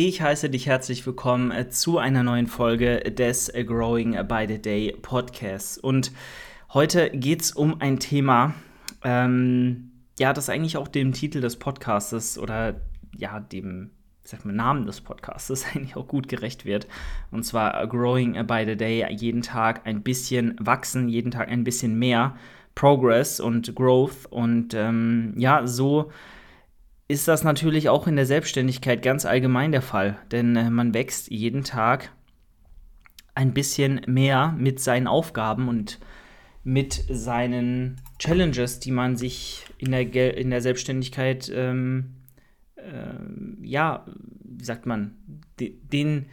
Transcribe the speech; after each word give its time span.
Ich 0.00 0.22
heiße 0.22 0.48
dich 0.48 0.66
herzlich 0.66 1.04
willkommen 1.04 1.50
äh, 1.50 1.70
zu 1.70 1.98
einer 1.98 2.22
neuen 2.22 2.46
Folge 2.46 3.00
des 3.00 3.52
Growing 3.52 4.12
by 4.28 4.44
the 4.46 4.62
Day 4.62 4.96
Podcasts. 5.02 5.76
Und 5.76 6.12
heute 6.72 7.10
geht 7.10 7.42
es 7.42 7.50
um 7.50 7.80
ein 7.80 7.98
Thema, 7.98 8.54
ähm, 9.02 9.90
ja, 10.16 10.32
das 10.32 10.50
eigentlich 10.50 10.76
auch 10.76 10.86
dem 10.86 11.12
Titel 11.12 11.40
des 11.40 11.56
Podcasts 11.56 12.38
oder 12.38 12.80
ja, 13.16 13.40
dem 13.40 13.90
sag 14.22 14.44
mal, 14.44 14.52
Namen 14.52 14.86
des 14.86 15.00
Podcasts 15.00 15.66
eigentlich 15.74 15.96
auch 15.96 16.06
gut 16.06 16.28
gerecht 16.28 16.64
wird. 16.64 16.86
Und 17.32 17.42
zwar 17.42 17.84
Growing 17.88 18.34
by 18.46 18.62
the 18.64 18.76
Day, 18.76 19.04
jeden 19.12 19.42
Tag 19.42 19.84
ein 19.84 20.04
bisschen 20.04 20.54
wachsen, 20.60 21.08
jeden 21.08 21.32
Tag 21.32 21.48
ein 21.48 21.64
bisschen 21.64 21.98
mehr 21.98 22.36
Progress 22.76 23.40
und 23.40 23.74
Growth. 23.74 24.26
Und 24.30 24.74
ähm, 24.74 25.34
ja, 25.36 25.66
so 25.66 26.12
ist 27.08 27.26
das 27.26 27.42
natürlich 27.42 27.88
auch 27.88 28.06
in 28.06 28.16
der 28.16 28.26
Selbstständigkeit 28.26 29.02
ganz 29.02 29.24
allgemein 29.24 29.72
der 29.72 29.82
Fall, 29.82 30.18
denn 30.30 30.54
äh, 30.56 30.70
man 30.70 30.92
wächst 30.92 31.30
jeden 31.30 31.64
Tag 31.64 32.12
ein 33.34 33.54
bisschen 33.54 34.02
mehr 34.06 34.54
mit 34.58 34.78
seinen 34.80 35.06
Aufgaben 35.06 35.68
und 35.68 35.98
mit 36.64 37.04
seinen 37.08 38.00
Challenges, 38.18 38.78
die 38.80 38.90
man 38.90 39.16
sich 39.16 39.64
in 39.78 39.92
der, 39.92 40.36
in 40.36 40.50
der 40.50 40.60
Selbstständigkeit, 40.60 41.50
ähm, 41.54 42.16
äh, 42.76 43.66
ja, 43.66 44.04
wie 44.42 44.64
sagt 44.64 44.84
man, 44.84 45.16
den, 45.58 46.26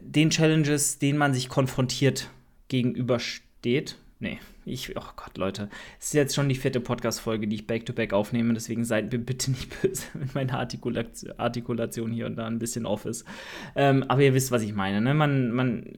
den 0.00 0.30
Challenges, 0.30 0.98
denen 0.98 1.18
man 1.18 1.34
sich 1.34 1.48
konfrontiert 1.48 2.30
gegenübersteht. 2.68 3.98
Nee, 4.20 4.38
ich, 4.64 4.96
oh 4.96 5.12
Gott, 5.16 5.36
Leute, 5.38 5.68
es 5.98 6.06
ist 6.06 6.14
jetzt 6.14 6.34
schon 6.34 6.48
die 6.48 6.54
vierte 6.54 6.80
Podcast-Folge, 6.80 7.48
die 7.48 7.56
ich 7.56 7.66
back-to-back 7.66 8.12
-back 8.12 8.16
aufnehme, 8.16 8.54
deswegen 8.54 8.84
seid 8.84 9.12
mir 9.12 9.18
bitte 9.18 9.50
nicht 9.52 9.80
böse, 9.80 10.04
wenn 10.14 10.30
meine 10.34 10.58
Artikulation, 10.58 11.32
Artikulation 11.38 12.12
hier 12.12 12.26
und 12.26 12.36
da 12.36 12.46
ein 12.46 12.58
bisschen 12.58 12.86
off 12.86 13.04
ist. 13.04 13.24
Ähm, 13.74 14.04
aber 14.08 14.22
ihr 14.22 14.34
wisst, 14.34 14.50
was 14.50 14.62
ich 14.62 14.74
meine. 14.74 15.00
Ne? 15.00 15.14
Man, 15.14 15.52
man 15.52 15.92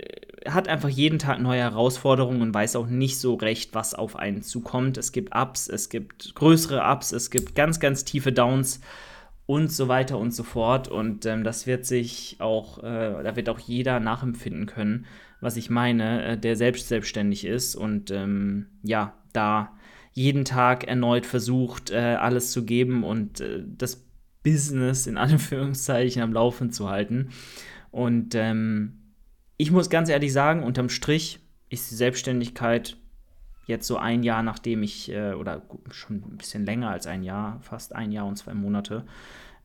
hat 0.46 0.68
einfach 0.68 0.88
jeden 0.88 1.18
Tag 1.18 1.40
neue 1.40 1.60
Herausforderungen 1.60 2.42
und 2.42 2.54
weiß 2.54 2.76
auch 2.76 2.86
nicht 2.86 3.18
so 3.18 3.34
recht, 3.34 3.74
was 3.74 3.94
auf 3.94 4.16
einen 4.16 4.42
zukommt. 4.42 4.98
Es 4.98 5.12
gibt 5.12 5.34
Ups, 5.34 5.68
es 5.68 5.88
gibt 5.88 6.34
größere 6.34 6.82
Ups, 6.90 7.12
es 7.12 7.30
gibt 7.30 7.54
ganz, 7.54 7.80
ganz 7.80 8.04
tiefe 8.04 8.32
Downs 8.32 8.80
und 9.46 9.70
so 9.70 9.88
weiter 9.88 10.18
und 10.18 10.32
so 10.32 10.42
fort. 10.42 10.88
Und 10.88 11.26
ähm, 11.26 11.44
das 11.44 11.66
wird 11.66 11.86
sich 11.86 12.36
auch, 12.40 12.78
äh, 12.78 13.22
da 13.22 13.36
wird 13.36 13.48
auch 13.48 13.58
jeder 13.58 14.00
nachempfinden 14.00 14.66
können 14.66 15.06
was 15.44 15.58
ich 15.58 15.68
meine, 15.68 16.24
äh, 16.24 16.38
der 16.38 16.56
selbst 16.56 16.88
selbstständig 16.88 17.44
ist 17.44 17.76
und 17.76 18.10
ähm, 18.10 18.66
ja, 18.82 19.12
da 19.34 19.76
jeden 20.12 20.46
Tag 20.46 20.84
erneut 20.84 21.26
versucht, 21.26 21.90
äh, 21.90 22.16
alles 22.18 22.50
zu 22.50 22.64
geben 22.64 23.04
und 23.04 23.40
äh, 23.40 23.62
das 23.66 24.06
Business 24.42 25.06
in 25.06 25.16
Anführungszeichen 25.18 26.22
am 26.22 26.32
Laufen 26.32 26.72
zu 26.72 26.88
halten. 26.88 27.28
Und 27.90 28.34
ähm, 28.34 29.02
ich 29.58 29.70
muss 29.70 29.90
ganz 29.90 30.08
ehrlich 30.08 30.32
sagen, 30.32 30.62
unterm 30.62 30.88
Strich 30.88 31.40
ist 31.68 31.90
die 31.90 31.96
Selbstständigkeit 31.96 32.96
jetzt 33.66 33.86
so 33.86 33.98
ein 33.98 34.22
Jahr, 34.22 34.42
nachdem 34.42 34.82
ich, 34.82 35.12
äh, 35.12 35.34
oder 35.34 35.60
schon 35.90 36.22
ein 36.22 36.38
bisschen 36.38 36.64
länger 36.64 36.88
als 36.88 37.06
ein 37.06 37.22
Jahr, 37.22 37.60
fast 37.60 37.94
ein 37.94 38.12
Jahr 38.12 38.26
und 38.26 38.36
zwei 38.36 38.54
Monate, 38.54 39.04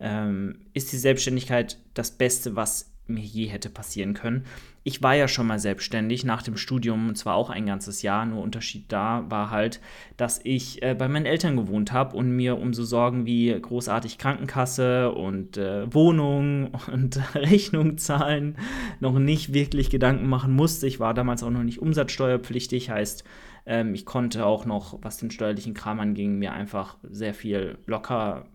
ähm, 0.02 0.60
ist 0.74 0.92
die 0.92 0.98
Selbstständigkeit 0.98 1.78
das 1.94 2.12
Beste, 2.12 2.58
was 2.58 2.92
mir 3.10 3.24
je 3.24 3.48
hätte 3.48 3.70
passieren 3.70 4.14
können. 4.14 4.46
Ich 4.84 5.04
war 5.04 5.14
ja 5.14 5.28
schon 5.28 5.46
mal 5.46 5.60
selbstständig 5.60 6.24
nach 6.24 6.42
dem 6.42 6.56
Studium 6.56 7.10
und 7.10 7.16
zwar 7.16 7.36
auch 7.36 7.50
ein 7.50 7.66
ganzes 7.66 8.02
Jahr. 8.02 8.26
Nur 8.26 8.42
Unterschied 8.42 8.86
da 8.92 9.26
war 9.30 9.52
halt, 9.52 9.82
dass 10.18 10.40
ich 10.44 10.82
äh, 10.82 10.96
bei 10.96 11.08
meinen 11.08 11.26
Eltern 11.26 11.58
gewohnt 11.58 11.92
habe 11.92 12.16
und 12.16 12.32
mir 12.32 12.58
um 12.58 12.74
so 12.74 12.84
Sorgen 12.84 13.26
wie 13.26 13.56
großartig 13.60 14.18
Krankenkasse 14.18 15.12
und 15.12 15.58
äh, 15.58 15.94
Wohnung 15.94 16.72
und 16.92 17.20
Rechnung 17.36 17.98
zahlen 17.98 18.58
noch 19.00 19.20
nicht 19.20 19.54
wirklich 19.54 19.90
Gedanken 19.90 20.28
machen 20.28 20.54
musste. 20.54 20.88
Ich 20.88 21.00
war 21.00 21.14
damals 21.14 21.44
auch 21.44 21.52
noch 21.52 21.64
nicht 21.64 21.80
umsatzsteuerpflichtig, 21.80 22.90
heißt, 22.90 23.24
ähm, 23.66 23.94
ich 23.94 24.06
konnte 24.06 24.46
auch 24.46 24.66
noch, 24.66 24.98
was 25.02 25.18
den 25.18 25.30
steuerlichen 25.30 25.74
Kram 25.74 26.00
anging, 26.00 26.40
mir 26.40 26.54
einfach 26.54 26.98
sehr 27.04 27.34
viel 27.34 27.78
locker, 27.86 28.46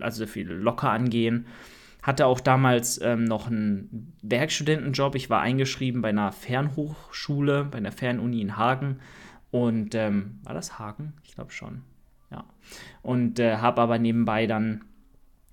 also 0.00 0.18
sehr 0.18 0.28
viel 0.28 0.48
locker 0.48 0.90
angehen 0.90 1.46
hatte 2.04 2.26
auch 2.26 2.38
damals 2.38 3.00
ähm, 3.00 3.24
noch 3.24 3.46
einen 3.46 4.12
Werkstudentenjob. 4.20 5.14
Ich 5.14 5.30
war 5.30 5.40
eingeschrieben 5.40 6.02
bei 6.02 6.10
einer 6.10 6.32
Fernhochschule, 6.32 7.64
bei 7.64 7.78
einer 7.78 7.92
Fernuni 7.92 8.42
in 8.42 8.58
Hagen. 8.58 8.98
Und 9.50 9.94
ähm, 9.94 10.38
war 10.42 10.52
das 10.52 10.78
Hagen? 10.78 11.14
Ich 11.24 11.34
glaube 11.34 11.50
schon. 11.50 11.80
Ja. 12.30 12.44
Und 13.00 13.38
äh, 13.38 13.56
habe 13.56 13.80
aber 13.80 13.98
nebenbei 13.98 14.46
dann 14.46 14.84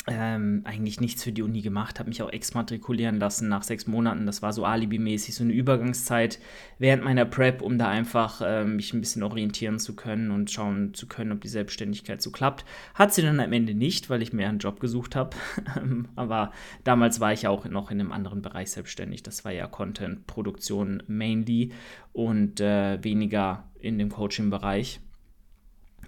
ähm, 0.08 0.62
eigentlich 0.64 1.00
nichts 1.00 1.24
für 1.24 1.32
die 1.32 1.44
Uni 1.44 1.62
gemacht, 1.62 2.00
habe 2.00 2.10
mich 2.10 2.24
auch 2.24 2.32
exmatrikulieren 2.32 3.20
lassen 3.20 3.50
nach 3.50 3.62
sechs 3.62 3.86
Monaten. 3.86 4.26
Das 4.26 4.42
war 4.42 4.52
so 4.52 4.66
alibimäßig, 4.66 5.36
so 5.36 5.44
eine 5.44 5.54
Übergangszeit 5.54 6.40
während 6.80 7.04
meiner 7.04 7.26
Prep, 7.26 7.62
um 7.62 7.78
da 7.78 7.88
einfach 7.88 8.42
äh, 8.42 8.66
mich 8.66 8.94
ein 8.94 9.02
bisschen 9.02 9.22
orientieren 9.22 9.78
zu 9.78 9.96
können 9.96 10.32
und 10.32 10.50
schauen 10.50 10.96
zu 10.96 11.08
können, 11.08 11.32
ob 11.32 11.42
die 11.42 11.50
Selbstständigkeit 11.50 12.20
so 12.20 12.32
klappt. 12.32 12.66
Hat 12.96 13.14
sie 13.14 13.22
dann 13.22 13.40
am 13.40 13.54
Ende 13.54 13.76
nicht, 13.76 14.10
weil 14.10 14.24
ich 14.24 14.34
mir 14.34 14.50
einen 14.50 14.58
Job 14.58 14.80
gesucht 14.80 15.16
habe. 15.16 15.38
Aber 16.16 16.52
damals 16.84 17.20
war 17.20 17.34
ich 17.34 17.48
auch 17.48 17.66
noch 17.66 17.92
in 17.92 18.00
einem 18.00 18.12
anderen 18.12 18.42
Bereich 18.42 18.72
selbstständig. 18.72 19.22
Das 19.22 19.46
war 19.46 19.52
ja 19.52 19.68
Content-Produktion 19.68 21.04
mainly 21.06 21.74
und 22.12 22.60
äh, 22.60 23.04
weniger 23.04 23.70
in 23.80 24.00
dem 24.00 24.10
Coaching-Bereich. 24.10 25.00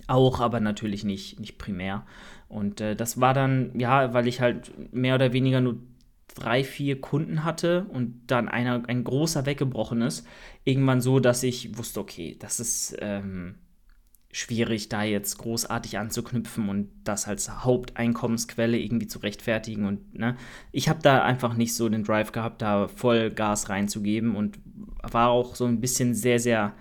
Auch, 0.07 0.41
aber 0.41 0.59
natürlich 0.59 1.05
nicht, 1.05 1.39
nicht 1.39 1.57
primär. 1.57 2.05
Und 2.53 2.81
äh, 2.81 2.95
das 2.95 3.19
war 3.19 3.33
dann, 3.33 3.71
ja, 3.79 4.13
weil 4.13 4.27
ich 4.27 4.39
halt 4.39 4.71
mehr 4.93 5.15
oder 5.15 5.33
weniger 5.33 5.59
nur 5.59 5.79
drei, 6.35 6.63
vier 6.63 7.01
Kunden 7.01 7.43
hatte 7.43 7.85
und 7.89 8.21
dann 8.27 8.47
einer, 8.47 8.83
ein 8.87 9.03
großer 9.03 9.45
weggebrochen 9.45 10.01
ist, 10.01 10.25
irgendwann 10.63 11.01
so, 11.01 11.19
dass 11.19 11.41
ich 11.43 11.77
wusste, 11.77 11.99
okay, 11.99 12.37
das 12.39 12.59
ist 12.59 12.95
ähm, 12.99 13.55
schwierig, 14.31 14.89
da 14.89 15.03
jetzt 15.03 15.39
großartig 15.39 15.97
anzuknüpfen 15.97 16.69
und 16.69 16.89
das 17.03 17.27
als 17.27 17.49
Haupteinkommensquelle 17.63 18.77
irgendwie 18.77 19.07
zu 19.07 19.19
rechtfertigen. 19.19 19.85
Und 19.85 20.13
ne, 20.17 20.37
ich 20.71 20.89
habe 20.89 20.99
da 21.01 21.23
einfach 21.23 21.55
nicht 21.55 21.75
so 21.75 21.89
den 21.89 22.03
Drive 22.03 22.31
gehabt, 22.31 22.61
da 22.61 22.87
voll 22.87 23.31
Gas 23.31 23.69
reinzugeben 23.69 24.35
und 24.35 24.59
war 25.01 25.29
auch 25.29 25.55
so 25.55 25.65
ein 25.65 25.81
bisschen 25.81 26.13
sehr, 26.13 26.39
sehr 26.39 26.73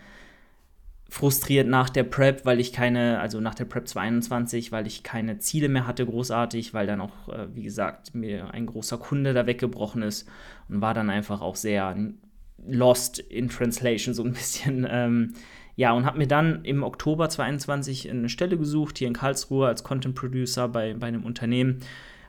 frustriert 1.12 1.68
nach 1.68 1.90
der 1.90 2.04
Prep, 2.04 2.46
weil 2.46 2.58
ich 2.58 2.72
keine, 2.72 3.20
also 3.20 3.38
nach 3.38 3.54
der 3.54 3.66
Prep 3.66 3.86
22, 3.86 4.72
weil 4.72 4.86
ich 4.86 5.02
keine 5.02 5.38
Ziele 5.38 5.68
mehr 5.68 5.86
hatte, 5.86 6.06
großartig, 6.06 6.72
weil 6.72 6.86
dann 6.86 7.02
auch, 7.02 7.28
äh, 7.28 7.54
wie 7.54 7.64
gesagt, 7.64 8.14
mir 8.14 8.50
ein 8.54 8.64
großer 8.64 8.96
Kunde 8.96 9.34
da 9.34 9.44
weggebrochen 9.44 10.00
ist 10.00 10.26
und 10.70 10.80
war 10.80 10.94
dann 10.94 11.10
einfach 11.10 11.42
auch 11.42 11.56
sehr 11.56 11.94
lost 12.66 13.18
in 13.18 13.50
Translation, 13.50 14.14
so 14.14 14.24
ein 14.24 14.32
bisschen. 14.32 14.86
Ähm, 14.88 15.34
ja, 15.76 15.92
und 15.92 16.06
habe 16.06 16.16
mir 16.16 16.26
dann 16.26 16.64
im 16.64 16.82
Oktober 16.82 17.28
22 17.28 18.08
eine 18.08 18.30
Stelle 18.30 18.56
gesucht, 18.56 18.96
hier 18.96 19.08
in 19.08 19.14
Karlsruhe 19.14 19.66
als 19.66 19.84
Content 19.84 20.14
Producer 20.14 20.66
bei, 20.66 20.94
bei 20.94 21.08
einem 21.08 21.26
Unternehmen. 21.26 21.80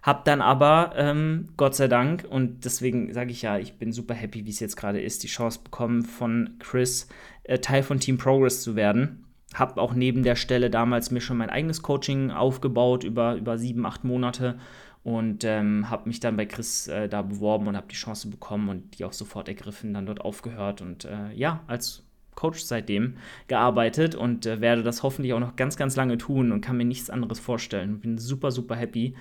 Hab 0.04 0.26
dann 0.26 0.42
aber, 0.42 0.92
ähm, 0.98 1.48
Gott 1.56 1.76
sei 1.76 1.88
Dank, 1.88 2.26
und 2.30 2.66
deswegen 2.66 3.14
sage 3.14 3.32
ich 3.32 3.42
ja, 3.42 3.58
ich 3.58 3.78
bin 3.80 3.94
super 3.94 4.14
happy, 4.14 4.46
wie 4.46 4.50
es 4.50 4.60
jetzt 4.60 4.76
gerade 4.76 5.02
ist, 5.02 5.24
die 5.24 5.28
Chance 5.28 5.62
bekommen 5.64 6.04
von 6.04 6.58
Chris, 6.60 7.08
äh, 7.44 7.60
Teil 7.60 7.84
von 7.84 8.02
Team 8.02 8.18
Progress 8.18 8.62
zu 8.62 8.76
werden. 8.76 9.26
Habe 9.54 9.80
auch 9.80 9.94
neben 9.94 10.24
der 10.24 10.36
Stelle 10.36 10.70
damals 10.70 11.10
mir 11.10 11.22
schon 11.22 11.38
mein 11.38 11.50
eigenes 11.50 11.82
Coaching 11.82 12.32
aufgebaut 12.32 13.06
über, 13.06 13.36
über 13.36 13.58
sieben, 13.58 13.86
acht 13.86 14.04
Monate 14.04 14.60
und 15.04 15.46
ähm, 15.46 15.90
habe 15.90 16.10
mich 16.10 16.20
dann 16.20 16.36
bei 16.36 16.48
Chris 16.48 16.88
äh, 16.88 17.08
da 17.08 17.22
beworben 17.22 17.68
und 17.68 17.78
habe 17.78 17.88
die 17.90 17.96
Chance 17.96 18.28
bekommen 18.28 18.68
und 18.68 18.98
die 19.00 19.06
auch 19.06 19.14
sofort 19.14 19.48
ergriffen, 19.48 19.94
dann 19.94 20.06
dort 20.06 20.20
aufgehört 20.20 20.82
und 20.82 21.06
äh, 21.06 21.32
ja, 21.34 21.62
als 21.68 22.04
Coach 22.36 22.60
seitdem 22.64 23.16
gearbeitet 23.48 24.16
und 24.16 24.46
äh, 24.46 24.60
werde 24.60 24.84
das 24.84 25.02
hoffentlich 25.02 25.34
auch 25.34 25.40
noch 25.40 25.56
ganz, 25.56 25.78
ganz 25.78 25.96
lange 25.96 26.18
tun 26.18 26.52
und 26.52 26.60
kann 26.60 26.76
mir 26.76 26.86
nichts 26.86 27.10
anderes 27.10 27.40
vorstellen. 27.40 28.02
Bin 28.02 28.18
super, 28.18 28.52
super 28.52 28.76
happy. 28.76 29.16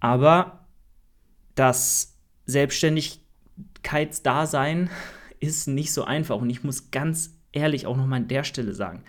Aber 0.00 0.66
das 1.54 2.18
Selbstständigkeitsdasein 2.46 4.90
ist 5.40 5.68
nicht 5.68 5.92
so 5.92 6.04
einfach 6.04 6.40
und 6.40 6.48
ich 6.50 6.64
muss 6.64 6.90
ganz 6.90 7.38
ehrlich 7.52 7.86
auch 7.86 7.96
nochmal 7.96 8.20
an 8.20 8.28
der 8.28 8.44
Stelle 8.44 8.74
sagen, 8.74 9.02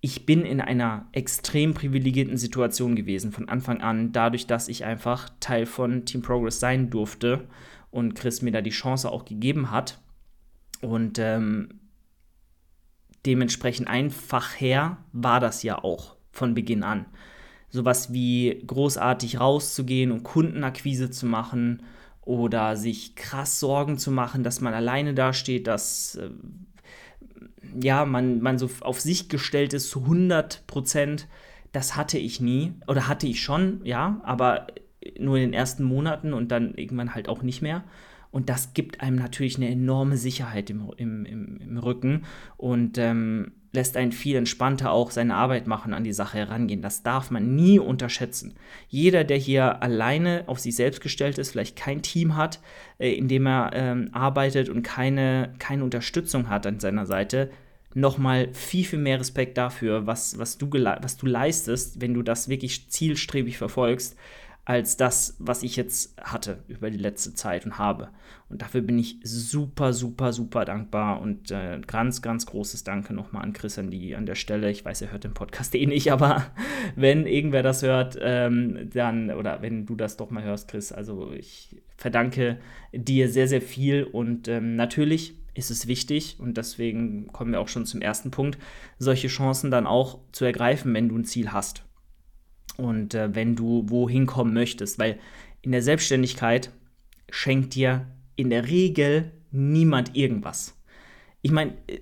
ich 0.00 0.24
bin 0.24 0.46
in 0.46 0.60
einer 0.60 1.06
extrem 1.12 1.74
privilegierten 1.74 2.38
Situation 2.38 2.96
gewesen 2.96 3.32
von 3.32 3.48
Anfang 3.48 3.82
an, 3.82 4.12
dadurch, 4.12 4.46
dass 4.46 4.68
ich 4.68 4.84
einfach 4.84 5.28
Teil 5.40 5.66
von 5.66 6.06
Team 6.06 6.22
Progress 6.22 6.58
sein 6.58 6.88
durfte 6.88 7.46
und 7.90 8.14
Chris 8.14 8.40
mir 8.40 8.52
da 8.52 8.62
die 8.62 8.70
Chance 8.70 9.10
auch 9.10 9.26
gegeben 9.26 9.70
hat. 9.70 10.00
Und 10.80 11.18
ähm, 11.18 11.80
dementsprechend 13.26 13.88
einfach 13.88 14.58
her 14.58 14.96
war 15.12 15.40
das 15.40 15.62
ja 15.62 15.84
auch 15.84 16.16
von 16.32 16.54
Beginn 16.54 16.82
an. 16.82 17.04
Sowas 17.70 18.12
wie 18.12 18.62
großartig 18.66 19.40
rauszugehen 19.40 20.12
und 20.12 20.22
Kundenakquise 20.24 21.10
zu 21.10 21.26
machen 21.26 21.82
oder 22.22 22.76
sich 22.76 23.14
krass 23.16 23.60
Sorgen 23.60 23.96
zu 23.98 24.10
machen, 24.10 24.42
dass 24.42 24.60
man 24.60 24.74
alleine 24.74 25.14
dasteht, 25.14 25.66
dass 25.66 26.16
äh, 26.16 26.30
ja, 27.80 28.04
man, 28.04 28.40
man 28.40 28.58
so 28.58 28.68
auf 28.80 29.00
sich 29.00 29.28
gestellt 29.28 29.72
ist 29.72 29.90
zu 29.90 30.02
100 30.02 30.66
Prozent, 30.66 31.28
das 31.72 31.96
hatte 31.96 32.18
ich 32.18 32.40
nie. 32.40 32.74
Oder 32.86 33.08
hatte 33.08 33.26
ich 33.26 33.42
schon, 33.42 33.80
ja, 33.84 34.20
aber 34.24 34.66
nur 35.18 35.36
in 35.36 35.42
den 35.42 35.52
ersten 35.52 35.84
Monaten 35.84 36.32
und 36.32 36.50
dann 36.50 36.74
irgendwann 36.74 37.14
halt 37.14 37.28
auch 37.28 37.42
nicht 37.42 37.62
mehr. 37.62 37.84
Und 38.30 38.48
das 38.48 38.74
gibt 38.74 39.00
einem 39.00 39.16
natürlich 39.16 39.56
eine 39.56 39.68
enorme 39.68 40.16
Sicherheit 40.16 40.70
im, 40.70 40.92
im, 40.96 41.26
im, 41.26 41.78
Rücken 41.78 42.22
und 42.56 42.96
ähm, 42.96 43.52
lässt 43.72 43.96
einen 43.96 44.12
viel 44.12 44.36
entspannter 44.36 44.90
auch 44.90 45.10
seine 45.10 45.36
Arbeit 45.36 45.66
machen, 45.66 45.94
an 45.94 46.04
die 46.04 46.12
Sache 46.12 46.38
herangehen. 46.38 46.82
Das 46.82 47.02
darf 47.02 47.30
man 47.30 47.54
nie 47.54 47.78
unterschätzen. 47.78 48.54
Jeder, 48.88 49.24
der 49.24 49.36
hier 49.36 49.82
alleine 49.82 50.44
auf 50.46 50.58
sich 50.58 50.74
selbst 50.74 51.00
gestellt 51.00 51.38
ist, 51.38 51.52
vielleicht 51.52 51.76
kein 51.76 52.02
Team 52.02 52.36
hat, 52.36 52.60
äh, 52.98 53.12
in 53.12 53.28
dem 53.28 53.46
er 53.46 53.70
ähm, 53.74 54.08
arbeitet 54.12 54.68
und 54.68 54.82
keine, 54.82 55.54
keine 55.58 55.84
Unterstützung 55.84 56.48
hat 56.48 56.66
an 56.66 56.80
seiner 56.80 57.06
Seite, 57.06 57.50
nochmal 57.94 58.48
viel, 58.52 58.84
viel 58.84 58.98
mehr 58.98 59.20
Respekt 59.20 59.58
dafür, 59.58 60.06
was, 60.06 60.38
was, 60.38 60.58
du 60.58 60.68
was 60.70 61.16
du 61.16 61.26
leistest, 61.26 62.00
wenn 62.00 62.14
du 62.14 62.22
das 62.22 62.48
wirklich 62.48 62.88
zielstrebig 62.88 63.58
verfolgst 63.58 64.16
als 64.70 64.96
das, 64.96 65.34
was 65.40 65.64
ich 65.64 65.74
jetzt 65.74 66.16
hatte 66.22 66.62
über 66.68 66.90
die 66.90 66.98
letzte 66.98 67.34
Zeit 67.34 67.66
und 67.66 67.76
habe. 67.76 68.10
Und 68.48 68.62
dafür 68.62 68.82
bin 68.82 69.00
ich 69.00 69.18
super, 69.24 69.92
super, 69.92 70.32
super 70.32 70.64
dankbar 70.64 71.20
und 71.20 71.50
äh, 71.50 71.80
ganz, 71.84 72.22
ganz 72.22 72.46
großes 72.46 72.84
Danke 72.84 73.12
nochmal 73.12 73.42
an 73.42 73.52
Chris 73.52 73.80
an, 73.80 73.90
die, 73.90 74.14
an 74.14 74.26
der 74.26 74.36
Stelle. 74.36 74.70
Ich 74.70 74.84
weiß, 74.84 75.02
er 75.02 75.10
hört 75.10 75.24
den 75.24 75.34
Podcast 75.34 75.74
eh 75.74 75.86
nicht, 75.86 76.12
aber 76.12 76.46
wenn 76.94 77.26
irgendwer 77.26 77.64
das 77.64 77.82
hört, 77.82 78.16
ähm, 78.20 78.88
dann, 78.92 79.32
oder 79.32 79.60
wenn 79.60 79.86
du 79.86 79.96
das 79.96 80.16
doch 80.16 80.30
mal 80.30 80.44
hörst, 80.44 80.68
Chris, 80.68 80.92
also 80.92 81.32
ich 81.32 81.82
verdanke 81.96 82.60
dir 82.92 83.28
sehr, 83.28 83.48
sehr 83.48 83.62
viel 83.62 84.04
und 84.04 84.46
ähm, 84.46 84.76
natürlich 84.76 85.34
ist 85.54 85.72
es 85.72 85.88
wichtig 85.88 86.36
und 86.38 86.56
deswegen 86.56 87.26
kommen 87.32 87.50
wir 87.50 87.60
auch 87.60 87.66
schon 87.66 87.86
zum 87.86 88.00
ersten 88.00 88.30
Punkt, 88.30 88.56
solche 89.00 89.26
Chancen 89.26 89.72
dann 89.72 89.88
auch 89.88 90.20
zu 90.30 90.44
ergreifen, 90.44 90.94
wenn 90.94 91.08
du 91.08 91.18
ein 91.18 91.24
Ziel 91.24 91.52
hast 91.52 91.82
und 92.80 93.14
äh, 93.14 93.34
wenn 93.34 93.56
du 93.56 93.84
wohin 93.88 94.26
kommen 94.26 94.54
möchtest. 94.54 94.98
Weil 94.98 95.18
in 95.62 95.72
der 95.72 95.82
Selbstständigkeit 95.82 96.70
schenkt 97.30 97.74
dir 97.74 98.06
in 98.36 98.50
der 98.50 98.68
Regel 98.68 99.32
niemand 99.50 100.16
irgendwas. 100.16 100.76
Ich 101.42 101.50
meine, 101.50 101.74
äh, 101.86 102.00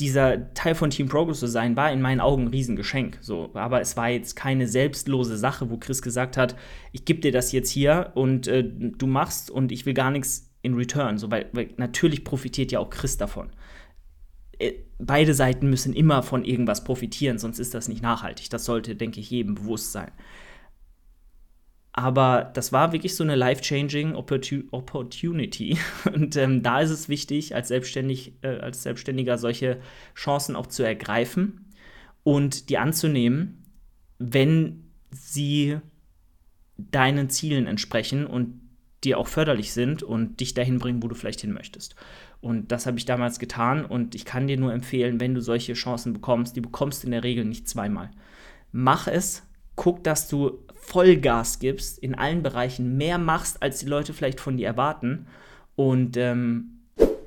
dieser 0.00 0.54
Teil 0.54 0.74
von 0.74 0.90
Team 0.90 1.08
Progress 1.08 1.40
zu 1.40 1.46
sein, 1.46 1.76
war 1.76 1.92
in 1.92 2.00
meinen 2.00 2.20
Augen 2.20 2.44
ein 2.44 2.48
Riesengeschenk. 2.48 3.18
So, 3.20 3.50
aber 3.54 3.80
es 3.80 3.96
war 3.96 4.08
jetzt 4.08 4.36
keine 4.36 4.68
selbstlose 4.68 5.36
Sache, 5.36 5.70
wo 5.70 5.76
Chris 5.76 6.02
gesagt 6.02 6.36
hat, 6.36 6.56
ich 6.92 7.04
gebe 7.04 7.20
dir 7.20 7.32
das 7.32 7.52
jetzt 7.52 7.70
hier 7.70 8.12
und 8.14 8.46
äh, 8.46 8.64
du 8.64 9.06
machst 9.06 9.50
und 9.50 9.72
ich 9.72 9.86
will 9.86 9.94
gar 9.94 10.10
nichts 10.10 10.52
in 10.62 10.74
Return. 10.74 11.18
So, 11.18 11.30
weil, 11.30 11.50
weil 11.52 11.70
natürlich 11.76 12.24
profitiert 12.24 12.72
ja 12.72 12.78
auch 12.78 12.90
Chris 12.90 13.16
davon. 13.16 13.50
Äh, 14.58 14.74
beide 14.98 15.34
Seiten 15.34 15.68
müssen 15.68 15.92
immer 15.92 16.22
von 16.22 16.44
irgendwas 16.44 16.84
profitieren, 16.84 17.38
sonst 17.38 17.58
ist 17.58 17.74
das 17.74 17.88
nicht 17.88 18.02
nachhaltig. 18.02 18.50
Das 18.50 18.64
sollte, 18.64 18.96
denke 18.96 19.20
ich, 19.20 19.30
jedem 19.30 19.54
bewusst 19.54 19.92
sein. 19.92 20.10
Aber 21.92 22.50
das 22.52 22.72
war 22.72 22.92
wirklich 22.92 23.16
so 23.16 23.24
eine 23.24 23.36
life-changing 23.36 24.14
Opportunity. 24.14 25.78
Und 26.12 26.36
ähm, 26.36 26.62
da 26.62 26.80
ist 26.80 26.90
es 26.90 27.08
wichtig, 27.08 27.54
als, 27.54 27.68
Selbstständig, 27.68 28.34
äh, 28.42 28.58
als 28.58 28.82
Selbstständiger 28.82 29.38
solche 29.38 29.80
Chancen 30.14 30.56
auch 30.56 30.66
zu 30.66 30.82
ergreifen 30.82 31.62
und 32.22 32.70
die 32.70 32.78
anzunehmen, 32.78 33.64
wenn 34.18 34.90
sie 35.10 35.78
deinen 36.76 37.30
Zielen 37.30 37.66
entsprechen 37.66 38.26
und 38.26 38.60
dir 39.04 39.18
auch 39.18 39.28
förderlich 39.28 39.72
sind 39.72 40.02
und 40.02 40.40
dich 40.40 40.52
dahin 40.52 40.78
bringen, 40.78 41.02
wo 41.02 41.08
du 41.08 41.14
vielleicht 41.14 41.40
hin 41.40 41.52
möchtest. 41.52 41.94
Und 42.40 42.70
das 42.70 42.86
habe 42.86 42.98
ich 42.98 43.04
damals 43.04 43.38
getan 43.38 43.84
und 43.84 44.14
ich 44.14 44.24
kann 44.24 44.46
dir 44.46 44.56
nur 44.56 44.72
empfehlen, 44.72 45.20
wenn 45.20 45.34
du 45.34 45.40
solche 45.40 45.74
Chancen 45.74 46.12
bekommst, 46.12 46.54
die 46.54 46.60
bekommst 46.60 47.02
du 47.02 47.08
in 47.08 47.12
der 47.12 47.24
Regel 47.24 47.44
nicht 47.44 47.68
zweimal. 47.68 48.10
Mach 48.72 49.08
es, 49.08 49.42
guck, 49.74 50.04
dass 50.04 50.28
du 50.28 50.58
Vollgas 50.74 51.58
gibst, 51.58 51.98
in 51.98 52.14
allen 52.14 52.42
Bereichen 52.42 52.96
mehr 52.96 53.18
machst, 53.18 53.62
als 53.62 53.78
die 53.78 53.86
Leute 53.86 54.12
vielleicht 54.12 54.38
von 54.38 54.56
dir 54.56 54.66
erwarten 54.66 55.26
und 55.74 56.16
ähm, 56.16 56.75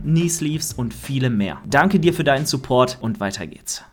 Knee 0.00 0.28
Sleeves 0.28 0.72
und 0.72 0.94
viele 0.94 1.28
mehr. 1.28 1.60
Danke 1.66 2.00
dir 2.00 2.14
für 2.14 2.24
deinen 2.24 2.46
Support 2.46 2.98
und 3.00 3.20
weiter 3.20 3.46
geht's. 3.46 3.84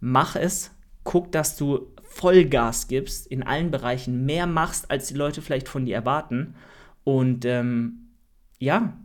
Mach 0.00 0.36
es, 0.36 0.72
guck, 1.04 1.32
dass 1.32 1.56
du 1.56 1.86
Vollgas 2.02 2.88
gibst, 2.88 3.26
in 3.28 3.42
allen 3.42 3.70
Bereichen 3.70 4.26
mehr 4.26 4.46
machst, 4.46 4.90
als 4.90 5.06
die 5.08 5.14
Leute 5.14 5.40
vielleicht 5.40 5.68
von 5.68 5.86
dir 5.86 5.94
erwarten 5.94 6.54
und 7.04 7.44
ähm, 7.44 8.10
ja, 8.58 8.96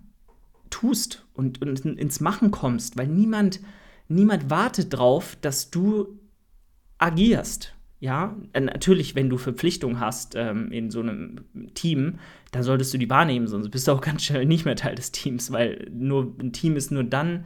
tust 0.71 1.25
und, 1.33 1.61
und 1.61 1.85
ins 1.85 2.19
Machen 2.19 2.51
kommst, 2.51 2.97
weil 2.97 3.07
niemand, 3.07 3.59
niemand 4.07 4.49
wartet 4.49 4.93
drauf, 4.93 5.37
dass 5.41 5.69
du 5.69 6.19
agierst. 6.97 7.74
Ja, 7.99 8.35
äh, 8.53 8.59
natürlich, 8.59 9.15
wenn 9.15 9.29
du 9.29 9.37
Verpflichtungen 9.37 9.99
hast 9.99 10.35
ähm, 10.35 10.71
in 10.71 10.91
so 10.91 10.99
einem 10.99 11.45
Team, 11.73 12.19
dann 12.51 12.63
solltest 12.63 12.93
du 12.93 12.97
die 12.97 13.09
wahrnehmen, 13.09 13.47
sonst 13.47 13.69
bist 13.69 13.87
du 13.87 13.91
auch 13.91 14.01
ganz 14.09 14.23
schnell 14.23 14.45
nicht 14.45 14.65
mehr 14.65 14.75
Teil 14.75 14.95
des 14.95 15.11
Teams, 15.11 15.51
weil 15.51 15.89
nur 15.91 16.35
ein 16.39 16.53
Team 16.53 16.75
ist 16.75 16.91
nur 16.91 17.03
dann 17.03 17.45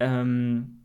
ähm, 0.00 0.82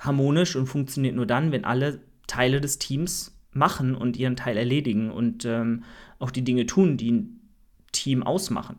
harmonisch 0.00 0.56
und 0.56 0.66
funktioniert 0.66 1.14
nur 1.14 1.26
dann, 1.26 1.52
wenn 1.52 1.64
alle 1.64 2.00
Teile 2.26 2.60
des 2.60 2.78
Teams 2.78 3.38
machen 3.52 3.94
und 3.94 4.16
ihren 4.16 4.36
Teil 4.36 4.56
erledigen 4.56 5.10
und 5.10 5.44
ähm, 5.44 5.84
auch 6.18 6.30
die 6.30 6.42
Dinge 6.42 6.66
tun, 6.66 6.96
die 6.96 7.12
ein 7.12 7.40
Team 7.92 8.22
ausmachen. 8.22 8.76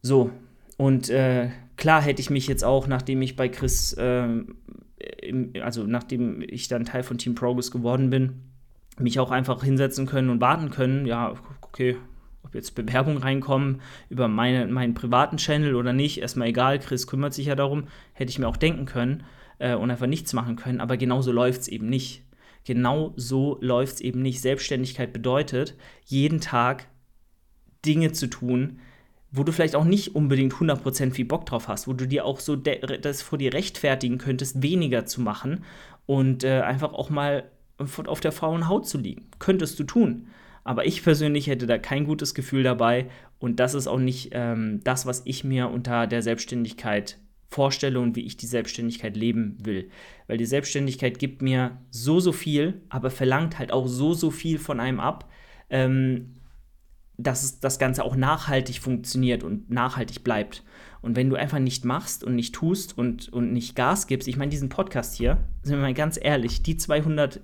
So, 0.00 0.30
und 0.76 1.10
äh, 1.10 1.50
klar 1.84 2.00
hätte 2.00 2.22
ich 2.22 2.30
mich 2.30 2.46
jetzt 2.46 2.64
auch, 2.64 2.86
nachdem 2.86 3.20
ich 3.20 3.36
bei 3.36 3.50
Chris 3.50 3.92
äh, 3.92 4.26
im, 5.20 5.52
also 5.62 5.84
nachdem 5.84 6.40
ich 6.40 6.66
dann 6.66 6.86
Teil 6.86 7.02
von 7.02 7.18
Team 7.18 7.34
Progress 7.34 7.70
geworden 7.70 8.08
bin, 8.08 8.40
mich 8.98 9.20
auch 9.20 9.30
einfach 9.30 9.62
hinsetzen 9.62 10.06
können 10.06 10.30
und 10.30 10.40
warten 10.40 10.70
können, 10.70 11.04
ja, 11.04 11.34
okay, 11.60 11.98
ob 12.42 12.54
jetzt 12.54 12.74
Bewerbungen 12.74 13.18
reinkommen 13.18 13.82
über 14.08 14.28
meine, 14.28 14.66
meinen 14.66 14.94
privaten 14.94 15.36
Channel 15.36 15.74
oder 15.74 15.92
nicht, 15.92 16.22
erstmal 16.22 16.48
egal, 16.48 16.78
Chris 16.78 17.06
kümmert 17.06 17.34
sich 17.34 17.48
ja 17.48 17.54
darum, 17.54 17.88
hätte 18.14 18.30
ich 18.30 18.38
mir 18.38 18.48
auch 18.48 18.56
denken 18.56 18.86
können 18.86 19.24
äh, 19.58 19.74
und 19.74 19.90
einfach 19.90 20.06
nichts 20.06 20.32
machen 20.32 20.56
können, 20.56 20.80
aber 20.80 20.96
genauso 20.96 21.32
läuft 21.32 21.60
es 21.60 21.68
eben 21.68 21.90
nicht. 21.90 22.22
Genau 22.64 23.12
so 23.16 23.58
läuft 23.60 23.96
es 23.96 24.00
eben 24.00 24.22
nicht. 24.22 24.40
Selbstständigkeit 24.40 25.12
bedeutet, 25.12 25.76
jeden 26.06 26.40
Tag 26.40 26.86
Dinge 27.84 28.12
zu 28.12 28.28
tun, 28.28 28.78
wo 29.36 29.42
du 29.42 29.50
vielleicht 29.50 29.74
auch 29.74 29.84
nicht 29.84 30.14
unbedingt 30.14 30.54
100% 30.54 31.12
viel 31.12 31.24
Bock 31.24 31.44
drauf 31.44 31.66
hast, 31.66 31.88
wo 31.88 31.92
du 31.92 32.06
dir 32.06 32.24
auch 32.24 32.38
so 32.38 32.54
das 32.54 33.20
vor 33.20 33.36
dir 33.36 33.52
rechtfertigen 33.52 34.16
könntest, 34.16 34.62
weniger 34.62 35.06
zu 35.06 35.20
machen 35.20 35.64
und 36.06 36.44
äh, 36.44 36.60
einfach 36.60 36.92
auch 36.92 37.10
mal 37.10 37.50
auf 38.06 38.20
der 38.20 38.30
faulen 38.30 38.68
Haut 38.68 38.86
zu 38.86 38.96
liegen. 38.96 39.26
Könntest 39.40 39.78
du 39.80 39.84
tun. 39.84 40.28
Aber 40.62 40.86
ich 40.86 41.02
persönlich 41.02 41.48
hätte 41.48 41.66
da 41.66 41.78
kein 41.78 42.04
gutes 42.04 42.34
Gefühl 42.34 42.62
dabei 42.62 43.08
und 43.40 43.58
das 43.58 43.74
ist 43.74 43.88
auch 43.88 43.98
nicht 43.98 44.30
ähm, 44.32 44.80
das, 44.84 45.04
was 45.04 45.22
ich 45.24 45.42
mir 45.42 45.68
unter 45.68 46.06
der 46.06 46.22
Selbstständigkeit 46.22 47.18
vorstelle 47.48 47.98
und 47.98 48.14
wie 48.14 48.24
ich 48.24 48.36
die 48.36 48.46
Selbstständigkeit 48.46 49.16
leben 49.16 49.58
will. 49.60 49.90
Weil 50.28 50.38
die 50.38 50.46
Selbstständigkeit 50.46 51.18
gibt 51.18 51.42
mir 51.42 51.78
so, 51.90 52.20
so 52.20 52.30
viel, 52.30 52.82
aber 52.88 53.10
verlangt 53.10 53.58
halt 53.58 53.72
auch 53.72 53.88
so, 53.88 54.14
so 54.14 54.30
viel 54.30 54.58
von 54.58 54.78
einem 54.78 55.00
ab. 55.00 55.28
Ähm, 55.70 56.36
dass 57.16 57.60
das 57.60 57.78
Ganze 57.78 58.04
auch 58.04 58.16
nachhaltig 58.16 58.80
funktioniert 58.80 59.44
und 59.44 59.70
nachhaltig 59.70 60.24
bleibt. 60.24 60.64
Und 61.00 61.16
wenn 61.16 61.30
du 61.30 61.36
einfach 61.36 61.58
nicht 61.58 61.84
machst 61.84 62.24
und 62.24 62.34
nicht 62.34 62.54
tust 62.54 62.96
und, 62.96 63.32
und 63.32 63.52
nicht 63.52 63.76
Gas 63.76 64.06
gibst, 64.06 64.26
ich 64.26 64.36
meine, 64.36 64.50
diesen 64.50 64.68
Podcast 64.68 65.14
hier, 65.14 65.38
sind 65.62 65.76
wir 65.76 65.82
mal 65.82 65.94
ganz 65.94 66.18
ehrlich, 66.20 66.62
die 66.62 66.76
200 66.76 67.40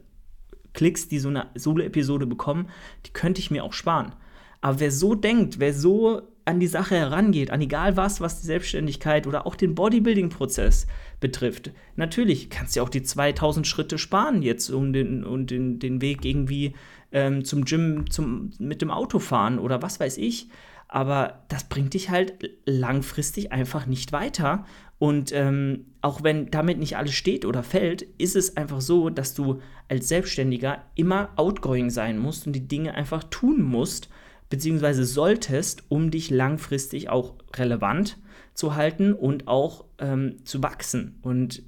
Klicks, 0.72 1.08
die 1.08 1.18
so 1.18 1.28
eine 1.28 1.48
Solo-Episode 1.54 2.26
bekommen, 2.26 2.68
die 3.06 3.12
könnte 3.12 3.40
ich 3.40 3.50
mir 3.50 3.64
auch 3.64 3.72
sparen. 3.72 4.14
Aber 4.60 4.80
wer 4.80 4.90
so 4.90 5.14
denkt, 5.14 5.58
wer 5.58 5.74
so 5.74 6.22
an 6.50 6.60
die 6.60 6.66
Sache 6.66 6.96
herangeht, 6.96 7.50
an 7.50 7.60
egal 7.60 7.96
was, 7.96 8.20
was 8.20 8.40
die 8.40 8.46
Selbstständigkeit 8.46 9.26
oder 9.26 9.46
auch 9.46 9.54
den 9.54 9.74
Bodybuilding-Prozess 9.74 10.86
betrifft, 11.20 11.70
natürlich 11.96 12.50
kannst 12.50 12.76
du 12.76 12.82
auch 12.82 12.88
die 12.88 13.02
2000 13.02 13.66
Schritte 13.66 13.98
sparen 13.98 14.42
jetzt 14.42 14.68
um 14.70 14.92
den, 14.92 15.24
um 15.24 15.46
den, 15.46 15.78
den 15.78 16.02
Weg 16.02 16.24
irgendwie 16.24 16.74
ähm, 17.12 17.44
zum 17.44 17.64
Gym 17.64 18.10
zum, 18.10 18.50
mit 18.58 18.82
dem 18.82 18.90
Auto 18.90 19.18
fahren 19.18 19.58
oder 19.58 19.80
was 19.80 20.00
weiß 20.00 20.18
ich. 20.18 20.48
Aber 20.88 21.44
das 21.48 21.68
bringt 21.68 21.94
dich 21.94 22.10
halt 22.10 22.34
langfristig 22.66 23.52
einfach 23.52 23.86
nicht 23.86 24.10
weiter. 24.10 24.64
Und 24.98 25.30
ähm, 25.32 25.86
auch 26.02 26.24
wenn 26.24 26.50
damit 26.50 26.78
nicht 26.78 26.96
alles 26.96 27.14
steht 27.14 27.44
oder 27.44 27.62
fällt, 27.62 28.02
ist 28.18 28.34
es 28.34 28.56
einfach 28.56 28.80
so, 28.80 29.08
dass 29.08 29.34
du 29.34 29.60
als 29.88 30.08
Selbstständiger 30.08 30.82
immer 30.96 31.30
outgoing 31.36 31.90
sein 31.90 32.18
musst 32.18 32.46
und 32.46 32.54
die 32.54 32.66
Dinge 32.66 32.94
einfach 32.94 33.22
tun 33.24 33.62
musst, 33.62 34.08
beziehungsweise 34.50 35.04
solltest, 35.04 35.84
um 35.88 36.10
dich 36.10 36.28
langfristig 36.28 37.08
auch 37.08 37.36
relevant 37.56 38.18
zu 38.52 38.74
halten 38.74 39.14
und 39.14 39.48
auch 39.48 39.84
ähm, 39.98 40.44
zu 40.44 40.62
wachsen. 40.62 41.18
Und 41.22 41.62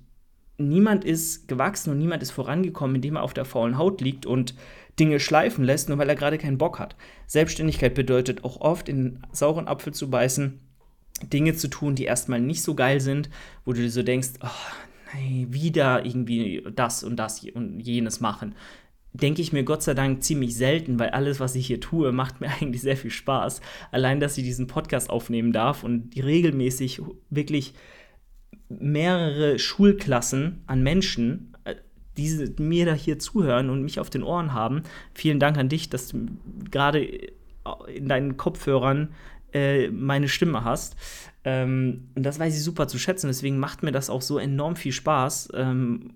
niemand 0.58 1.04
ist 1.04 1.48
gewachsen 1.48 1.90
und 1.90 1.98
niemand 1.98 2.22
ist 2.22 2.32
vorangekommen, 2.32 2.96
indem 2.96 3.16
er 3.16 3.22
auf 3.22 3.34
der 3.34 3.44
faulen 3.44 3.78
Haut 3.78 4.00
liegt 4.00 4.26
und 4.26 4.54
Dinge 4.98 5.20
schleifen 5.20 5.64
lässt, 5.64 5.88
nur 5.88 5.96
weil 5.96 6.08
er 6.08 6.16
gerade 6.16 6.38
keinen 6.38 6.58
Bock 6.58 6.78
hat. 6.78 6.96
Selbstständigkeit 7.26 7.94
bedeutet 7.94 8.44
auch 8.44 8.60
oft, 8.60 8.88
in 8.88 8.96
den 8.96 9.26
sauren 9.32 9.68
Apfel 9.68 9.94
zu 9.94 10.10
beißen, 10.10 10.60
Dinge 11.32 11.54
zu 11.54 11.68
tun, 11.68 11.94
die 11.94 12.04
erstmal 12.04 12.40
nicht 12.40 12.62
so 12.62 12.74
geil 12.74 13.00
sind, 13.00 13.30
wo 13.64 13.72
du 13.72 13.80
dir 13.80 13.90
so 13.90 14.02
denkst, 14.02 14.30
oh, 14.42 14.48
nein, 15.14 15.46
wieder 15.50 16.04
irgendwie 16.04 16.66
das 16.74 17.04
und 17.04 17.16
das 17.16 17.44
und 17.44 17.80
jenes 17.80 18.20
machen 18.20 18.54
denke 19.12 19.42
ich 19.42 19.52
mir 19.52 19.62
Gott 19.62 19.82
sei 19.82 19.94
Dank 19.94 20.22
ziemlich 20.22 20.56
selten, 20.56 20.98
weil 20.98 21.10
alles, 21.10 21.38
was 21.40 21.54
ich 21.54 21.66
hier 21.66 21.80
tue, 21.80 22.12
macht 22.12 22.40
mir 22.40 22.48
eigentlich 22.60 22.82
sehr 22.82 22.96
viel 22.96 23.10
Spaß. 23.10 23.60
Allein, 23.90 24.20
dass 24.20 24.38
ich 24.38 24.44
diesen 24.44 24.66
Podcast 24.66 25.10
aufnehmen 25.10 25.52
darf 25.52 25.84
und 25.84 26.14
regelmäßig 26.16 27.02
wirklich 27.30 27.74
mehrere 28.68 29.58
Schulklassen 29.58 30.62
an 30.66 30.82
Menschen, 30.82 31.54
äh, 31.64 31.74
die 32.16 32.52
mir 32.58 32.86
da 32.86 32.94
hier 32.94 33.18
zuhören 33.18 33.70
und 33.70 33.82
mich 33.82 34.00
auf 34.00 34.10
den 34.10 34.22
Ohren 34.22 34.54
haben. 34.54 34.82
Vielen 35.14 35.40
Dank 35.40 35.58
an 35.58 35.68
dich, 35.68 35.90
dass 35.90 36.08
du 36.08 36.26
gerade 36.70 37.06
in 37.94 38.08
deinen 38.08 38.36
Kopfhörern 38.36 39.14
äh, 39.52 39.88
meine 39.88 40.28
Stimme 40.28 40.64
hast. 40.64 40.96
Ähm, 41.44 42.08
und 42.14 42.24
das 42.24 42.38
weiß 42.38 42.56
ich 42.56 42.62
super 42.62 42.88
zu 42.88 42.98
schätzen. 42.98 43.26
Deswegen 43.26 43.58
macht 43.58 43.82
mir 43.82 43.92
das 43.92 44.10
auch 44.10 44.22
so 44.22 44.38
enorm 44.38 44.76
viel 44.76 44.92
Spaß. 44.92 45.50
Ähm, 45.54 46.14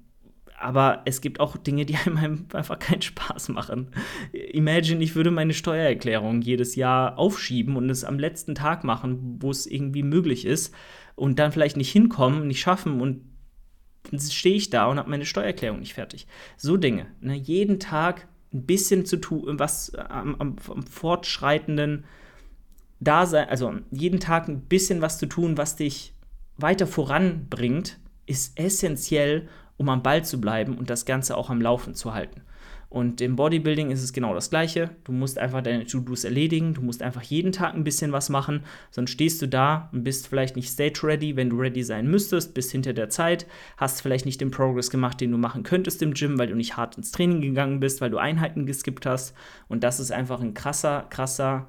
aber 0.58 1.02
es 1.04 1.20
gibt 1.20 1.40
auch 1.40 1.56
Dinge, 1.56 1.84
die 1.86 1.96
einem 2.06 2.46
einfach 2.52 2.78
keinen 2.78 3.02
Spaß 3.02 3.50
machen. 3.50 3.90
Imagine, 4.32 5.02
ich 5.02 5.14
würde 5.14 5.30
meine 5.30 5.54
Steuererklärung 5.54 6.40
jedes 6.40 6.76
Jahr 6.76 7.18
aufschieben 7.18 7.76
und 7.76 7.90
es 7.90 8.04
am 8.04 8.18
letzten 8.18 8.54
Tag 8.54 8.84
machen, 8.84 9.36
wo 9.40 9.50
es 9.50 9.66
irgendwie 9.66 10.02
möglich 10.02 10.44
ist 10.44 10.74
und 11.14 11.38
dann 11.38 11.52
vielleicht 11.52 11.76
nicht 11.76 11.92
hinkommen, 11.92 12.46
nicht 12.46 12.60
schaffen 12.60 13.00
und 13.00 13.22
dann 14.10 14.20
stehe 14.20 14.54
ich 14.54 14.70
da 14.70 14.86
und 14.86 14.98
habe 14.98 15.10
meine 15.10 15.26
Steuererklärung 15.26 15.80
nicht 15.80 15.94
fertig. 15.94 16.26
So 16.56 16.76
Dinge. 16.76 17.06
Ne? 17.20 17.34
Jeden 17.34 17.80
Tag 17.80 18.28
ein 18.52 18.64
bisschen 18.64 19.04
zu 19.04 19.16
tun, 19.16 19.58
was 19.58 19.94
am, 19.94 20.36
am, 20.36 20.56
am 20.68 20.82
fortschreitenden 20.84 22.04
Dasein, 23.00 23.48
also 23.48 23.74
jeden 23.90 24.20
Tag 24.20 24.48
ein 24.48 24.60
bisschen 24.60 25.02
was 25.02 25.18
zu 25.18 25.26
tun, 25.26 25.58
was 25.58 25.76
dich 25.76 26.14
weiter 26.56 26.86
voranbringt, 26.86 27.98
ist 28.26 28.58
essentiell, 28.58 29.48
um 29.76 29.88
am 29.88 30.02
Ball 30.02 30.24
zu 30.24 30.40
bleiben 30.40 30.76
und 30.76 30.90
das 30.90 31.04
Ganze 31.04 31.36
auch 31.36 31.50
am 31.50 31.60
Laufen 31.60 31.94
zu 31.94 32.14
halten. 32.14 32.42
Und 32.88 33.20
im 33.20 33.34
Bodybuilding 33.34 33.90
ist 33.90 34.02
es 34.02 34.12
genau 34.12 34.32
das 34.32 34.48
Gleiche. 34.48 34.90
Du 35.04 35.12
musst 35.12 35.38
einfach 35.38 35.60
deine 35.60 35.86
To-Dos 35.86 36.24
erledigen. 36.24 36.72
Du 36.72 36.82
musst 36.82 37.02
einfach 37.02 37.22
jeden 37.22 37.50
Tag 37.50 37.74
ein 37.74 37.82
bisschen 37.82 38.12
was 38.12 38.28
machen. 38.28 38.62
Sonst 38.90 39.10
stehst 39.10 39.42
du 39.42 39.48
da 39.48 39.90
und 39.92 40.04
bist 40.04 40.28
vielleicht 40.28 40.54
nicht 40.54 40.70
stage 40.70 41.00
ready, 41.02 41.34
wenn 41.34 41.50
du 41.50 41.58
ready 41.58 41.82
sein 41.82 42.08
müsstest, 42.08 42.54
bist 42.54 42.70
hinter 42.70 42.92
der 42.92 43.10
Zeit, 43.10 43.46
hast 43.76 44.00
vielleicht 44.00 44.24
nicht 44.24 44.40
den 44.40 44.52
Progress 44.52 44.90
gemacht, 44.90 45.20
den 45.20 45.32
du 45.32 45.38
machen 45.38 45.64
könntest 45.64 46.00
im 46.00 46.14
Gym, 46.14 46.38
weil 46.38 46.46
du 46.46 46.54
nicht 46.54 46.76
hart 46.76 46.96
ins 46.96 47.10
Training 47.10 47.40
gegangen 47.40 47.80
bist, 47.80 48.00
weil 48.00 48.10
du 48.10 48.18
Einheiten 48.18 48.66
geskippt 48.66 49.04
hast. 49.04 49.34
Und 49.68 49.82
das 49.82 49.98
ist 49.98 50.12
einfach 50.12 50.40
ein 50.40 50.54
krasser, 50.54 51.06
krasser 51.10 51.66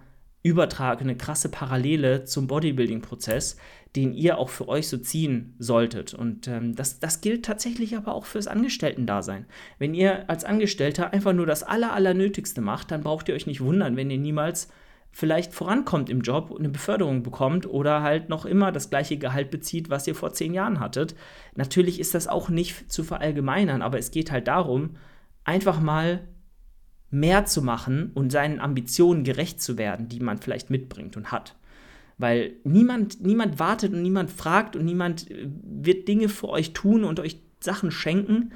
Übertrag, 0.47 1.01
eine 1.01 1.17
krasse 1.17 1.49
Parallele 1.49 2.23
zum 2.23 2.47
Bodybuilding-Prozess, 2.47 3.57
den 3.95 4.13
ihr 4.13 4.37
auch 4.37 4.49
für 4.49 4.67
euch 4.67 4.87
so 4.87 4.97
ziehen 4.97 5.55
solltet. 5.59 6.13
Und 6.13 6.47
ähm, 6.47 6.75
das, 6.75 6.99
das 6.99 7.21
gilt 7.21 7.45
tatsächlich 7.45 7.97
aber 7.97 8.13
auch 8.13 8.25
fürs 8.25 8.47
Angestellten-Dasein. 8.47 9.45
Wenn 9.79 9.93
ihr 9.93 10.29
als 10.29 10.45
Angestellter 10.45 11.13
einfach 11.13 11.33
nur 11.33 11.45
das 11.45 11.63
Aller, 11.63 11.93
Allernötigste 11.93 12.61
macht, 12.61 12.91
dann 12.91 13.01
braucht 13.01 13.27
ihr 13.27 13.35
euch 13.35 13.47
nicht 13.47 13.61
wundern, 13.61 13.95
wenn 13.97 14.09
ihr 14.09 14.17
niemals 14.17 14.69
vielleicht 15.11 15.53
vorankommt 15.53 16.09
im 16.09 16.21
Job 16.21 16.55
eine 16.57 16.69
Beförderung 16.69 17.23
bekommt 17.23 17.65
oder 17.67 18.03
halt 18.03 18.29
noch 18.29 18.45
immer 18.45 18.71
das 18.71 18.89
gleiche 18.89 19.17
Gehalt 19.17 19.49
bezieht, 19.49 19.89
was 19.89 20.05
ihr 20.05 20.15
vor 20.15 20.33
zehn 20.33 20.53
Jahren 20.53 20.79
hattet. 20.79 21.15
Natürlich 21.55 21.99
ist 21.99 22.13
das 22.13 22.27
auch 22.27 22.49
nicht 22.49 22.91
zu 22.91 23.03
verallgemeinern, 23.03 23.81
aber 23.81 23.97
es 23.97 24.11
geht 24.11 24.31
halt 24.31 24.47
darum, 24.47 24.95
einfach 25.43 25.79
mal 25.79 26.27
mehr 27.09 27.45
zu 27.45 27.61
machen 27.61 28.11
und 28.13 28.31
seinen 28.31 28.59
Ambitionen 28.59 29.23
gerecht 29.23 29.61
zu 29.61 29.77
werden, 29.77 30.09
die 30.09 30.19
man 30.19 30.39
vielleicht 30.39 30.69
mitbringt 30.69 31.15
und 31.15 31.31
hat. 31.31 31.55
Weil 32.17 32.53
niemand, 32.63 33.21
niemand 33.21 33.59
wartet 33.59 33.93
und 33.93 34.01
niemand 34.01 34.31
fragt 34.31 34.75
und 34.75 34.85
niemand 34.85 35.29
äh, 35.29 35.47
wird 35.63 36.07
Dinge 36.07 36.29
für 36.29 36.49
euch 36.49 36.73
tun 36.73 37.03
und 37.03 37.19
euch 37.19 37.39
Sachen 37.59 37.91
schenken. 37.91 38.51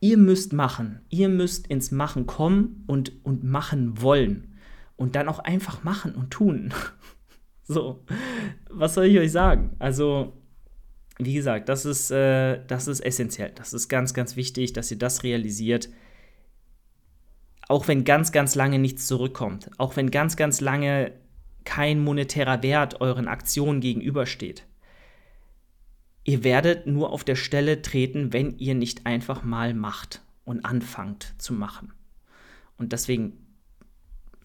Ihr 0.00 0.18
müsst 0.18 0.52
machen. 0.52 1.00
Ihr 1.08 1.28
müsst 1.28 1.66
ins 1.66 1.90
Machen 1.90 2.26
kommen 2.26 2.84
und, 2.86 3.12
und 3.24 3.44
machen 3.44 4.00
wollen. 4.00 4.58
Und 4.96 5.16
dann 5.16 5.28
auch 5.28 5.38
einfach 5.38 5.82
machen 5.84 6.14
und 6.14 6.30
tun. 6.30 6.72
so, 7.64 8.04
was 8.68 8.94
soll 8.94 9.06
ich 9.06 9.18
euch 9.18 9.32
sagen? 9.32 9.74
Also, 9.78 10.34
wie 11.18 11.34
gesagt, 11.34 11.70
das 11.70 11.86
ist, 11.86 12.10
äh, 12.10 12.60
das 12.66 12.88
ist 12.88 13.00
essentiell. 13.00 13.52
Das 13.54 13.72
ist 13.72 13.88
ganz, 13.88 14.12
ganz 14.12 14.36
wichtig, 14.36 14.74
dass 14.74 14.90
ihr 14.90 14.98
das 14.98 15.22
realisiert 15.22 15.88
auch 17.70 17.86
wenn 17.86 18.02
ganz, 18.02 18.32
ganz 18.32 18.56
lange 18.56 18.80
nichts 18.80 19.06
zurückkommt, 19.06 19.70
auch 19.78 19.94
wenn 19.94 20.10
ganz, 20.10 20.34
ganz 20.34 20.60
lange 20.60 21.12
kein 21.64 22.02
monetärer 22.02 22.64
Wert 22.64 23.00
euren 23.00 23.28
Aktionen 23.28 23.80
gegenübersteht. 23.80 24.66
Ihr 26.24 26.42
werdet 26.42 26.88
nur 26.88 27.12
auf 27.12 27.22
der 27.22 27.36
Stelle 27.36 27.80
treten, 27.80 28.32
wenn 28.32 28.58
ihr 28.58 28.74
nicht 28.74 29.06
einfach 29.06 29.44
mal 29.44 29.72
macht 29.72 30.20
und 30.44 30.64
anfangt 30.64 31.34
zu 31.38 31.52
machen. 31.52 31.92
Und 32.76 32.92
deswegen 32.92 33.38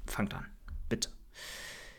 fangt 0.05 0.35
an, 0.35 0.45
bitte. 0.87 1.09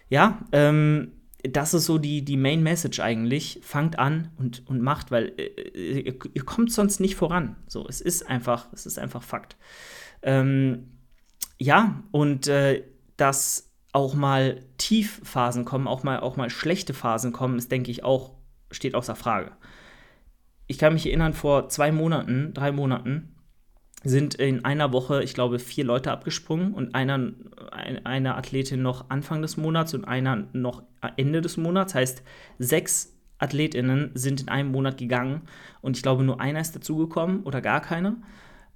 Ja, 0.08 0.46
ähm, 0.52 1.10
das 1.42 1.74
ist 1.74 1.86
so 1.86 1.98
die, 1.98 2.24
die 2.24 2.36
Main 2.36 2.62
Message 2.62 3.00
eigentlich. 3.00 3.58
Fangt 3.64 3.98
an 3.98 4.30
und, 4.38 4.64
und 4.68 4.80
macht, 4.80 5.10
weil 5.10 5.32
äh, 5.38 6.02
ihr, 6.02 6.16
ihr, 6.34 6.44
kommt 6.44 6.70
sonst 6.70 7.00
nicht 7.00 7.16
voran. 7.16 7.56
So, 7.66 7.84
es 7.88 8.00
ist 8.00 8.28
einfach, 8.28 8.72
es 8.72 8.86
ist 8.86 9.00
einfach 9.00 9.24
Fakt. 9.24 9.56
Ähm, 10.22 10.92
ja, 11.58 12.02
und 12.10 12.48
äh, 12.48 12.84
dass 13.16 13.70
auch 13.92 14.14
mal 14.14 14.60
Tiefphasen 14.76 15.64
kommen, 15.64 15.88
auch 15.88 16.02
mal, 16.02 16.20
auch 16.20 16.36
mal 16.36 16.50
schlechte 16.50 16.92
Phasen 16.92 17.32
kommen, 17.32 17.56
ist, 17.56 17.72
denke 17.72 17.90
ich, 17.90 18.04
auch, 18.04 18.32
steht 18.70 18.94
außer 18.94 19.16
Frage. 19.16 19.52
Ich 20.66 20.78
kann 20.78 20.92
mich 20.92 21.06
erinnern, 21.06 21.32
vor 21.32 21.68
zwei 21.68 21.92
Monaten, 21.92 22.52
drei 22.52 22.72
Monaten, 22.72 23.36
sind 24.04 24.34
in 24.34 24.64
einer 24.64 24.92
Woche, 24.92 25.22
ich 25.22 25.34
glaube, 25.34 25.58
vier 25.58 25.84
Leute 25.84 26.12
abgesprungen 26.12 26.74
und 26.74 26.94
einer, 26.94 27.32
eine 28.04 28.36
Athletin 28.36 28.82
noch 28.82 29.10
Anfang 29.10 29.42
des 29.42 29.56
Monats 29.56 29.94
und 29.94 30.04
einer 30.04 30.46
noch 30.52 30.82
Ende 31.16 31.40
des 31.40 31.56
Monats. 31.56 31.94
Heißt, 31.94 32.22
sechs 32.58 33.16
AthletInnen 33.38 34.10
sind 34.14 34.42
in 34.42 34.48
einem 34.48 34.70
Monat 34.70 34.98
gegangen 34.98 35.42
und 35.80 35.96
ich 35.96 36.02
glaube, 36.02 36.22
nur 36.22 36.40
einer 36.40 36.60
ist 36.60 36.76
dazugekommen 36.76 37.42
oder 37.42 37.60
gar 37.60 37.80
keine. 37.80 38.16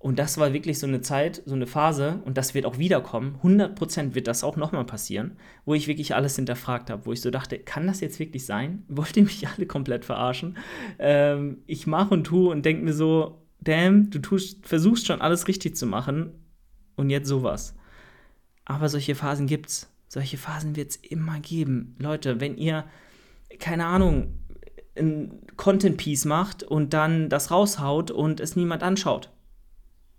Und 0.03 0.19
das 0.19 0.39
war 0.39 0.55
wirklich 0.55 0.79
so 0.79 0.87
eine 0.87 1.03
Zeit, 1.03 1.43
so 1.45 1.55
eine 1.55 1.67
Phase, 1.67 2.23
und 2.25 2.39
das 2.39 2.55
wird 2.55 2.65
auch 2.65 2.79
wiederkommen. 2.79 3.39
100% 3.43 4.15
wird 4.15 4.29
das 4.29 4.43
auch 4.43 4.57
nochmal 4.57 4.87
passieren, 4.87 5.37
wo 5.67 5.75
ich 5.75 5.89
wirklich 5.89 6.15
alles 6.15 6.37
hinterfragt 6.37 6.89
habe, 6.89 7.05
wo 7.05 7.13
ich 7.13 7.21
so 7.21 7.31
dachte, 7.31 7.59
kann 7.59 7.87
das 7.87 8.01
jetzt 8.01 8.19
wirklich 8.19 8.47
sein? 8.47 8.83
Wollt 8.89 9.15
ihr 9.19 9.25
mich 9.25 9.47
alle 9.47 9.67
komplett 9.67 10.07
verarschen? 10.07 10.57
Ähm, 10.99 11.59
ich 11.67 11.87
mache 11.87 12.15
und 12.15 12.25
tue 12.25 12.51
und 12.51 12.65
denke 12.65 12.83
mir 12.83 12.95
so, 12.95 13.43
damn, 13.61 14.09
du 14.09 14.21
tust, 14.21 14.67
versuchst 14.67 15.07
schon 15.07 15.21
alles 15.21 15.49
richtig 15.49 15.77
zu 15.77 15.85
machen 15.85 16.33
und 16.97 17.11
jetzt 17.11 17.29
sowas. 17.29 17.75
Aber 18.65 18.89
solche 18.89 19.15
Phasen 19.15 19.47
gibt's. 19.47 19.93
Solche 20.09 20.39
Phasen 20.39 20.77
wird 20.77 20.93
es 20.93 20.97
immer 20.97 21.41
geben. 21.41 21.95
Leute, 21.99 22.41
wenn 22.41 22.57
ihr, 22.57 22.87
keine 23.59 23.85
Ahnung, 23.85 24.39
ein 24.97 25.43
Content-Piece 25.59 26.25
macht 26.25 26.63
und 26.63 26.95
dann 26.95 27.29
das 27.29 27.51
raushaut 27.51 28.11
und 28.11 28.41
es 28.41 28.57
niemand 28.57 28.83
anschaut 28.83 29.31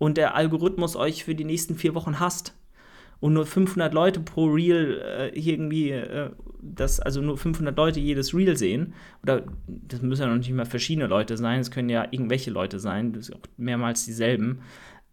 und 0.02 0.16
der 0.16 0.34
Algorithmus 0.34 0.96
euch 0.96 1.22
für 1.22 1.36
die 1.36 1.44
nächsten 1.44 1.76
vier 1.76 1.94
Wochen 1.94 2.18
hasst. 2.18 2.56
Und 3.20 3.34
nur 3.34 3.46
500 3.46 3.94
Leute 3.94 4.18
pro 4.18 4.46
Reel 4.46 5.00
äh, 5.00 5.28
irgendwie, 5.28 5.90
äh, 5.90 6.30
das, 6.60 6.98
also 6.98 7.20
nur 7.20 7.38
500 7.38 7.76
Leute 7.76 8.00
jedes 8.00 8.34
Reel 8.34 8.56
sehen, 8.56 8.94
oder 9.22 9.44
das 9.68 10.02
müssen 10.02 10.22
ja 10.22 10.26
noch 10.26 10.38
nicht 10.38 10.50
mal 10.50 10.64
verschiedene 10.66 11.06
Leute 11.06 11.36
sein, 11.36 11.60
es 11.60 11.70
können 11.70 11.88
ja 11.88 12.02
irgendwelche 12.10 12.50
Leute 12.50 12.80
sein, 12.80 13.12
das 13.12 13.28
ist 13.28 13.36
auch 13.36 13.42
mehrmals 13.56 14.04
dieselben, 14.04 14.62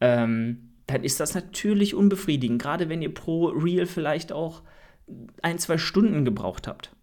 ähm, 0.01 0.71
dann 0.87 1.03
ist 1.03 1.19
das 1.19 1.35
natürlich 1.35 1.93
unbefriedigend, 1.93 2.59
gerade 2.59 2.89
wenn 2.89 3.03
ihr 3.03 3.13
pro 3.13 3.49
Reel 3.49 3.85
vielleicht 3.85 4.31
auch 4.31 4.63
ein, 5.43 5.59
zwei 5.59 5.77
Stunden 5.77 6.25
gebraucht 6.25 6.65
habt. 6.65 6.95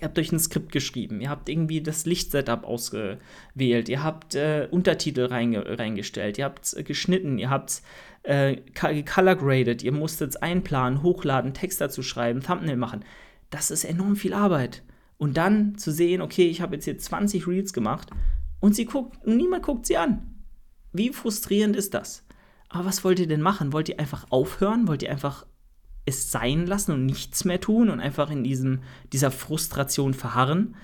Ihr 0.00 0.04
habt 0.04 0.18
euch 0.18 0.30
ein 0.30 0.38
Skript 0.38 0.72
geschrieben, 0.72 1.20
ihr 1.22 1.30
habt 1.30 1.48
irgendwie 1.48 1.80
das 1.80 2.04
Lichtsetup 2.04 2.64
ausgewählt, 2.64 3.88
ihr 3.88 4.02
habt 4.02 4.34
äh, 4.34 4.68
Untertitel 4.70 5.24
reinge 5.24 5.78
reingestellt, 5.78 6.36
ihr 6.36 6.44
habt 6.44 6.74
äh, 6.74 6.82
geschnitten, 6.82 7.38
ihr 7.38 7.48
habt 7.48 7.80
äh, 8.22 8.56
color 8.74 9.36
graded, 9.36 9.82
ihr 9.82 9.92
musstet 9.92 10.30
es 10.30 10.36
einplanen, 10.36 11.02
hochladen, 11.02 11.54
Text 11.54 11.80
dazu 11.80 12.02
schreiben, 12.02 12.42
Thumbnail 12.42 12.76
machen. 12.76 13.04
Das 13.48 13.70
ist 13.70 13.84
enorm 13.84 14.16
viel 14.16 14.34
Arbeit. 14.34 14.82
Und 15.18 15.38
dann 15.38 15.78
zu 15.78 15.90
sehen, 15.92 16.20
okay, 16.20 16.46
ich 16.48 16.60
habe 16.60 16.74
jetzt 16.74 16.84
hier 16.84 16.98
20 16.98 17.46
Reels 17.46 17.72
gemacht 17.72 18.10
und 18.60 18.74
sie 18.74 18.84
guckt, 18.84 19.26
niemand 19.26 19.62
guckt 19.62 19.86
sie 19.86 19.96
an. 19.96 20.42
Wie 20.92 21.10
frustrierend 21.10 21.74
ist 21.74 21.94
das? 21.94 22.26
Aber 22.68 22.84
was 22.84 23.04
wollt 23.04 23.18
ihr 23.18 23.28
denn 23.28 23.40
machen? 23.40 23.72
Wollt 23.72 23.88
ihr 23.88 23.98
einfach 23.98 24.26
aufhören? 24.30 24.88
Wollt 24.88 25.02
ihr 25.02 25.10
einfach 25.10 25.46
es 26.06 26.30
sein 26.30 26.66
lassen 26.66 26.92
und 26.92 27.04
nichts 27.04 27.44
mehr 27.44 27.60
tun 27.60 27.90
und 27.90 28.00
einfach 28.00 28.30
in 28.30 28.44
diesem, 28.44 28.80
dieser 29.12 29.30
Frustration 29.30 30.14
verharren, 30.14 30.76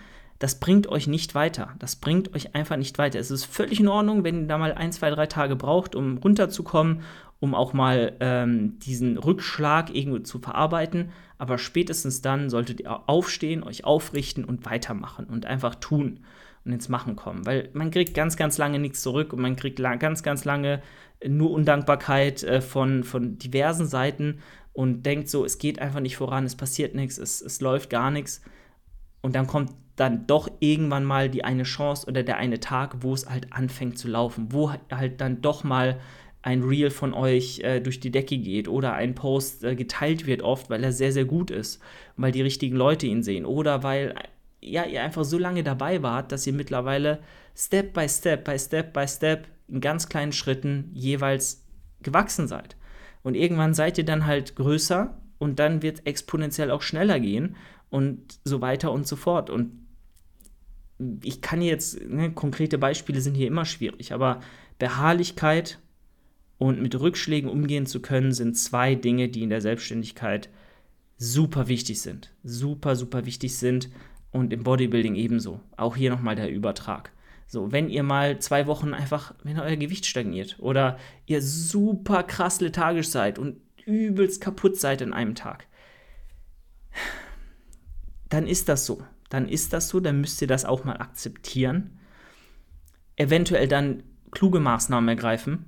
das 0.42 0.58
bringt 0.58 0.88
euch 0.88 1.06
nicht 1.06 1.36
weiter. 1.36 1.76
Das 1.78 1.94
bringt 1.94 2.34
euch 2.34 2.56
einfach 2.56 2.76
nicht 2.76 2.98
weiter. 2.98 3.20
Es 3.20 3.30
ist 3.30 3.44
völlig 3.44 3.78
in 3.78 3.86
Ordnung, 3.86 4.24
wenn 4.24 4.42
ihr 4.42 4.46
da 4.48 4.58
mal 4.58 4.72
ein, 4.72 4.90
zwei, 4.90 5.08
drei 5.10 5.26
Tage 5.26 5.54
braucht, 5.54 5.94
um 5.94 6.18
runterzukommen, 6.18 7.02
um 7.38 7.54
auch 7.54 7.72
mal 7.72 8.16
ähm, 8.18 8.80
diesen 8.80 9.18
Rückschlag 9.18 9.94
irgendwo 9.94 10.18
zu 10.18 10.40
verarbeiten. 10.40 11.10
Aber 11.38 11.58
spätestens 11.58 12.22
dann 12.22 12.50
solltet 12.50 12.80
ihr 12.80 13.08
aufstehen, 13.08 13.62
euch 13.62 13.84
aufrichten 13.84 14.44
und 14.44 14.66
weitermachen 14.66 15.26
und 15.26 15.46
einfach 15.46 15.76
tun 15.76 16.18
und 16.64 16.72
ins 16.72 16.88
Machen 16.88 17.14
kommen. 17.14 17.46
Weil 17.46 17.68
man 17.72 17.92
kriegt 17.92 18.14
ganz, 18.14 18.36
ganz 18.36 18.58
lange 18.58 18.80
nichts 18.80 19.00
zurück 19.00 19.32
und 19.32 19.40
man 19.40 19.54
kriegt 19.54 19.78
ganz, 19.78 20.24
ganz 20.24 20.44
lange 20.44 20.82
nur 21.26 21.52
Undankbarkeit 21.52 22.42
äh, 22.42 22.60
von, 22.60 23.04
von 23.04 23.38
diversen 23.38 23.86
Seiten 23.86 24.38
und 24.72 25.04
denkt 25.04 25.28
so, 25.28 25.44
es 25.44 25.58
geht 25.58 25.78
einfach 25.78 26.00
nicht 26.00 26.16
voran, 26.16 26.44
es 26.44 26.56
passiert 26.56 26.94
nichts, 26.94 27.18
es, 27.18 27.40
es 27.40 27.60
läuft 27.60 27.90
gar 27.90 28.10
nichts. 28.10 28.42
Und 29.20 29.34
dann 29.34 29.46
kommt 29.46 29.70
dann 29.96 30.26
doch 30.26 30.48
irgendwann 30.60 31.04
mal 31.04 31.28
die 31.28 31.44
eine 31.44 31.64
Chance 31.64 32.06
oder 32.06 32.22
der 32.22 32.38
eine 32.38 32.60
Tag, 32.60 33.02
wo 33.02 33.12
es 33.12 33.28
halt 33.28 33.52
anfängt 33.52 33.98
zu 33.98 34.08
laufen, 34.08 34.48
wo 34.50 34.72
halt 34.90 35.20
dann 35.20 35.42
doch 35.42 35.64
mal 35.64 36.00
ein 36.40 36.62
Reel 36.62 36.90
von 36.90 37.14
euch 37.14 37.60
äh, 37.60 37.80
durch 37.80 38.00
die 38.00 38.10
Decke 38.10 38.36
geht 38.38 38.66
oder 38.66 38.94
ein 38.94 39.14
Post 39.14 39.62
äh, 39.62 39.76
geteilt 39.76 40.26
wird 40.26 40.42
oft, 40.42 40.70
weil 40.70 40.82
er 40.82 40.92
sehr, 40.92 41.12
sehr 41.12 41.24
gut 41.24 41.50
ist, 41.50 41.80
weil 42.16 42.32
die 42.32 42.42
richtigen 42.42 42.76
Leute 42.76 43.06
ihn 43.06 43.22
sehen 43.22 43.44
oder 43.44 43.82
weil 43.82 44.14
ja, 44.60 44.84
ihr 44.84 45.02
einfach 45.02 45.24
so 45.24 45.38
lange 45.38 45.62
dabei 45.62 46.02
wart, 46.02 46.32
dass 46.32 46.46
ihr 46.46 46.52
mittlerweile 46.52 47.20
Step 47.54 47.92
by 47.92 48.08
Step, 48.08 48.44
by 48.44 48.58
Step 48.58 48.92
by 48.92 49.06
Step 49.06 49.46
in 49.68 49.80
ganz 49.80 50.08
kleinen 50.08 50.32
Schritten 50.32 50.90
jeweils 50.94 51.64
gewachsen 52.02 52.48
seid. 52.48 52.76
Und 53.22 53.34
irgendwann 53.34 53.74
seid 53.74 53.98
ihr 53.98 54.04
dann 54.04 54.26
halt 54.26 54.56
größer 54.56 55.16
und 55.38 55.58
dann 55.58 55.82
wird 55.82 55.98
es 56.00 56.04
exponentiell 56.04 56.70
auch 56.70 56.82
schneller 56.82 57.20
gehen 57.20 57.56
und 57.90 58.40
so 58.44 58.60
weiter 58.60 58.92
und 58.92 59.06
so 59.06 59.16
fort. 59.16 59.50
Und 59.50 59.86
ich 61.22 61.40
kann 61.40 61.62
jetzt, 61.62 62.04
ne, 62.04 62.32
konkrete 62.32 62.78
Beispiele 62.78 63.20
sind 63.20 63.34
hier 63.34 63.46
immer 63.46 63.64
schwierig, 63.64 64.12
aber 64.12 64.40
Beharrlichkeit 64.78 65.78
und 66.58 66.80
mit 66.80 66.98
Rückschlägen 66.98 67.50
umgehen 67.50 67.86
zu 67.86 68.00
können, 68.00 68.32
sind 68.32 68.56
zwei 68.56 68.94
Dinge, 68.94 69.28
die 69.28 69.42
in 69.42 69.50
der 69.50 69.60
Selbstständigkeit 69.60 70.48
super 71.16 71.68
wichtig 71.68 72.00
sind. 72.00 72.32
Super, 72.44 72.96
super 72.96 73.26
wichtig 73.26 73.56
sind 73.56 73.90
und 74.30 74.52
im 74.52 74.62
Bodybuilding 74.62 75.14
ebenso. 75.14 75.60
Auch 75.76 75.96
hier 75.96 76.10
nochmal 76.10 76.36
der 76.36 76.50
Übertrag. 76.50 77.12
So, 77.52 77.70
wenn 77.70 77.90
ihr 77.90 78.02
mal 78.02 78.38
zwei 78.38 78.66
Wochen 78.66 78.94
einfach, 78.94 79.34
wenn 79.42 79.60
euer 79.60 79.76
Gewicht 79.76 80.06
stagniert 80.06 80.56
oder 80.58 80.96
ihr 81.26 81.42
super 81.42 82.22
krass 82.22 82.62
lethargisch 82.62 83.08
seid 83.08 83.38
und 83.38 83.60
übelst 83.84 84.40
kaputt 84.40 84.80
seid 84.80 85.02
in 85.02 85.12
einem 85.12 85.34
Tag, 85.34 85.66
dann 88.30 88.46
ist 88.46 88.70
das 88.70 88.86
so. 88.86 89.02
Dann 89.28 89.50
ist 89.50 89.74
das 89.74 89.90
so, 89.90 90.00
dann 90.00 90.22
müsst 90.22 90.40
ihr 90.40 90.48
das 90.48 90.64
auch 90.64 90.84
mal 90.84 90.96
akzeptieren. 90.96 91.98
Eventuell 93.16 93.68
dann 93.68 94.02
kluge 94.30 94.58
Maßnahmen 94.58 95.10
ergreifen 95.10 95.66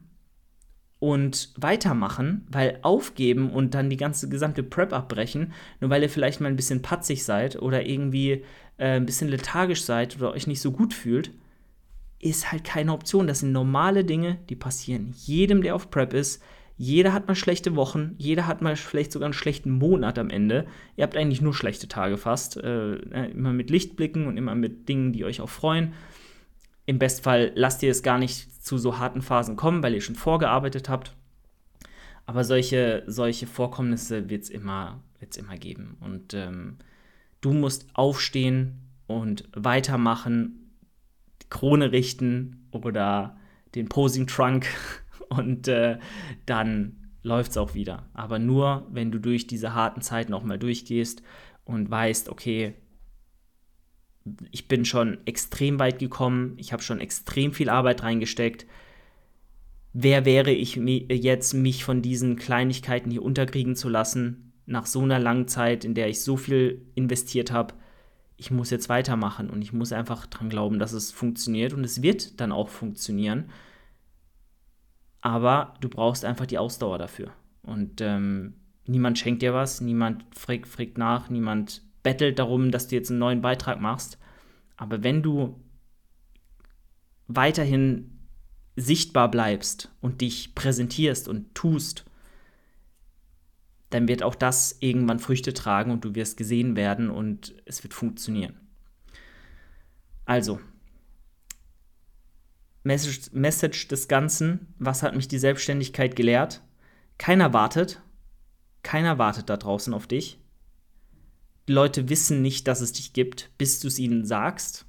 und 1.00 1.52
weitermachen, 1.58 2.46
weil 2.50 2.78
aufgeben 2.80 3.50
und 3.50 3.74
dann 3.74 3.90
die 3.90 3.98
ganze 3.98 4.30
gesamte 4.30 4.62
Prep 4.62 4.94
abbrechen, 4.94 5.52
nur 5.82 5.90
weil 5.90 6.02
ihr 6.02 6.08
vielleicht 6.08 6.40
mal 6.40 6.48
ein 6.48 6.56
bisschen 6.56 6.80
patzig 6.80 7.24
seid 7.24 7.60
oder 7.60 7.84
irgendwie 7.84 8.42
äh, 8.78 8.96
ein 8.96 9.04
bisschen 9.04 9.28
lethargisch 9.28 9.82
seid 9.82 10.16
oder 10.16 10.32
euch 10.32 10.46
nicht 10.46 10.62
so 10.62 10.72
gut 10.72 10.94
fühlt, 10.94 11.30
ist 12.24 12.50
halt 12.50 12.64
keine 12.64 12.92
Option. 12.92 13.26
Das 13.26 13.40
sind 13.40 13.52
normale 13.52 14.04
Dinge, 14.04 14.38
die 14.48 14.56
passieren 14.56 15.12
jedem, 15.14 15.62
der 15.62 15.74
auf 15.74 15.90
Prep 15.90 16.14
ist. 16.14 16.42
Jeder 16.76 17.12
hat 17.12 17.28
mal 17.28 17.36
schlechte 17.36 17.76
Wochen, 17.76 18.14
jeder 18.18 18.48
hat 18.48 18.60
mal 18.60 18.74
vielleicht 18.74 19.12
sogar 19.12 19.26
einen 19.26 19.34
schlechten 19.34 19.70
Monat 19.70 20.18
am 20.18 20.30
Ende. 20.30 20.66
Ihr 20.96 21.04
habt 21.04 21.16
eigentlich 21.16 21.40
nur 21.40 21.54
schlechte 21.54 21.86
Tage 21.86 22.16
fast. 22.16 22.56
Äh, 22.56 22.94
äh, 22.94 23.30
immer 23.30 23.52
mit 23.52 23.70
Lichtblicken 23.70 24.26
und 24.26 24.38
immer 24.38 24.54
mit 24.54 24.88
Dingen, 24.88 25.12
die 25.12 25.24
euch 25.24 25.40
auch 25.40 25.50
freuen. 25.50 25.92
Im 26.86 26.98
Bestfall 26.98 27.52
lasst 27.54 27.82
ihr 27.82 27.90
es 27.90 28.02
gar 28.02 28.18
nicht 28.18 28.64
zu 28.64 28.78
so 28.78 28.98
harten 28.98 29.22
Phasen 29.22 29.54
kommen, 29.54 29.82
weil 29.82 29.94
ihr 29.94 30.00
schon 30.00 30.16
vorgearbeitet 30.16 30.88
habt. 30.88 31.14
Aber 32.26 32.42
solche, 32.42 33.04
solche 33.06 33.46
Vorkommnisse 33.46 34.30
wird 34.30 34.44
es 34.44 34.50
immer, 34.50 35.00
wird's 35.20 35.36
immer 35.36 35.56
geben. 35.56 35.96
Und 36.00 36.34
ähm, 36.34 36.78
du 37.42 37.52
musst 37.52 37.86
aufstehen 37.92 38.80
und 39.06 39.44
weitermachen 39.54 40.63
Krone 41.50 41.92
richten 41.92 42.66
oder 42.70 43.36
den 43.74 43.88
Posing 43.88 44.26
Trunk 44.26 44.66
und 45.28 45.68
äh, 45.68 45.98
dann 46.46 46.96
läuft 47.22 47.52
es 47.52 47.56
auch 47.56 47.74
wieder. 47.74 48.08
Aber 48.12 48.38
nur, 48.38 48.86
wenn 48.90 49.10
du 49.10 49.18
durch 49.18 49.46
diese 49.46 49.74
harten 49.74 50.02
Zeiten 50.02 50.34
auch 50.34 50.44
mal 50.44 50.58
durchgehst 50.58 51.22
und 51.64 51.90
weißt, 51.90 52.28
okay, 52.28 52.74
ich 54.50 54.68
bin 54.68 54.84
schon 54.84 55.18
extrem 55.26 55.78
weit 55.78 55.98
gekommen, 55.98 56.54
ich 56.56 56.72
habe 56.72 56.82
schon 56.82 57.00
extrem 57.00 57.52
viel 57.52 57.68
Arbeit 57.68 58.02
reingesteckt. 58.02 58.66
Wer 59.92 60.24
wäre 60.24 60.50
ich 60.50 60.76
jetzt, 60.76 61.54
mich 61.54 61.84
von 61.84 62.02
diesen 62.02 62.36
Kleinigkeiten 62.36 63.10
hier 63.10 63.22
unterkriegen 63.22 63.76
zu 63.76 63.88
lassen, 63.88 64.52
nach 64.66 64.86
so 64.86 65.02
einer 65.02 65.18
langen 65.18 65.46
Zeit, 65.46 65.84
in 65.84 65.94
der 65.94 66.08
ich 66.08 66.22
so 66.22 66.36
viel 66.36 66.86
investiert 66.94 67.52
habe? 67.52 67.74
Ich 68.36 68.50
muss 68.50 68.70
jetzt 68.70 68.88
weitermachen 68.88 69.50
und 69.50 69.62
ich 69.62 69.72
muss 69.72 69.92
einfach 69.92 70.26
dran 70.26 70.48
glauben, 70.48 70.78
dass 70.78 70.92
es 70.92 71.12
funktioniert 71.12 71.72
und 71.72 71.84
es 71.84 72.02
wird 72.02 72.40
dann 72.40 72.52
auch 72.52 72.68
funktionieren. 72.68 73.50
Aber 75.20 75.74
du 75.80 75.88
brauchst 75.88 76.24
einfach 76.24 76.46
die 76.46 76.58
Ausdauer 76.58 76.98
dafür. 76.98 77.32
Und 77.62 78.00
ähm, 78.00 78.54
niemand 78.86 79.18
schenkt 79.18 79.42
dir 79.42 79.54
was, 79.54 79.80
niemand 79.80 80.24
fragt, 80.34 80.66
fragt 80.66 80.98
nach, 80.98 81.30
niemand 81.30 81.82
bettelt 82.02 82.38
darum, 82.38 82.70
dass 82.70 82.88
du 82.88 82.96
jetzt 82.96 83.10
einen 83.10 83.20
neuen 83.20 83.40
Beitrag 83.40 83.80
machst. 83.80 84.18
Aber 84.76 85.02
wenn 85.02 85.22
du 85.22 85.58
weiterhin 87.26 88.10
sichtbar 88.76 89.30
bleibst 89.30 89.90
und 90.00 90.20
dich 90.20 90.54
präsentierst 90.54 91.28
und 91.28 91.54
tust, 91.54 92.04
dann 93.94 94.08
wird 94.08 94.24
auch 94.24 94.34
das 94.34 94.76
irgendwann 94.80 95.20
Früchte 95.20 95.54
tragen 95.54 95.92
und 95.92 96.04
du 96.04 96.16
wirst 96.16 96.36
gesehen 96.36 96.74
werden 96.74 97.10
und 97.10 97.54
es 97.64 97.84
wird 97.84 97.94
funktionieren. 97.94 98.56
Also, 100.24 100.58
Message, 102.82 103.30
Message 103.30 103.86
des 103.86 104.08
Ganzen, 104.08 104.74
was 104.80 105.04
hat 105.04 105.14
mich 105.14 105.28
die 105.28 105.38
Selbstständigkeit 105.38 106.16
gelehrt? 106.16 106.60
Keiner 107.18 107.52
wartet, 107.52 108.02
keiner 108.82 109.18
wartet 109.18 109.48
da 109.48 109.56
draußen 109.56 109.94
auf 109.94 110.08
dich. 110.08 110.40
Die 111.68 111.72
Leute 111.72 112.08
wissen 112.08 112.42
nicht, 112.42 112.66
dass 112.66 112.80
es 112.80 112.90
dich 112.90 113.12
gibt, 113.12 113.52
bis 113.58 113.78
du 113.78 113.86
es 113.86 114.00
ihnen 114.00 114.24
sagst. 114.24 114.86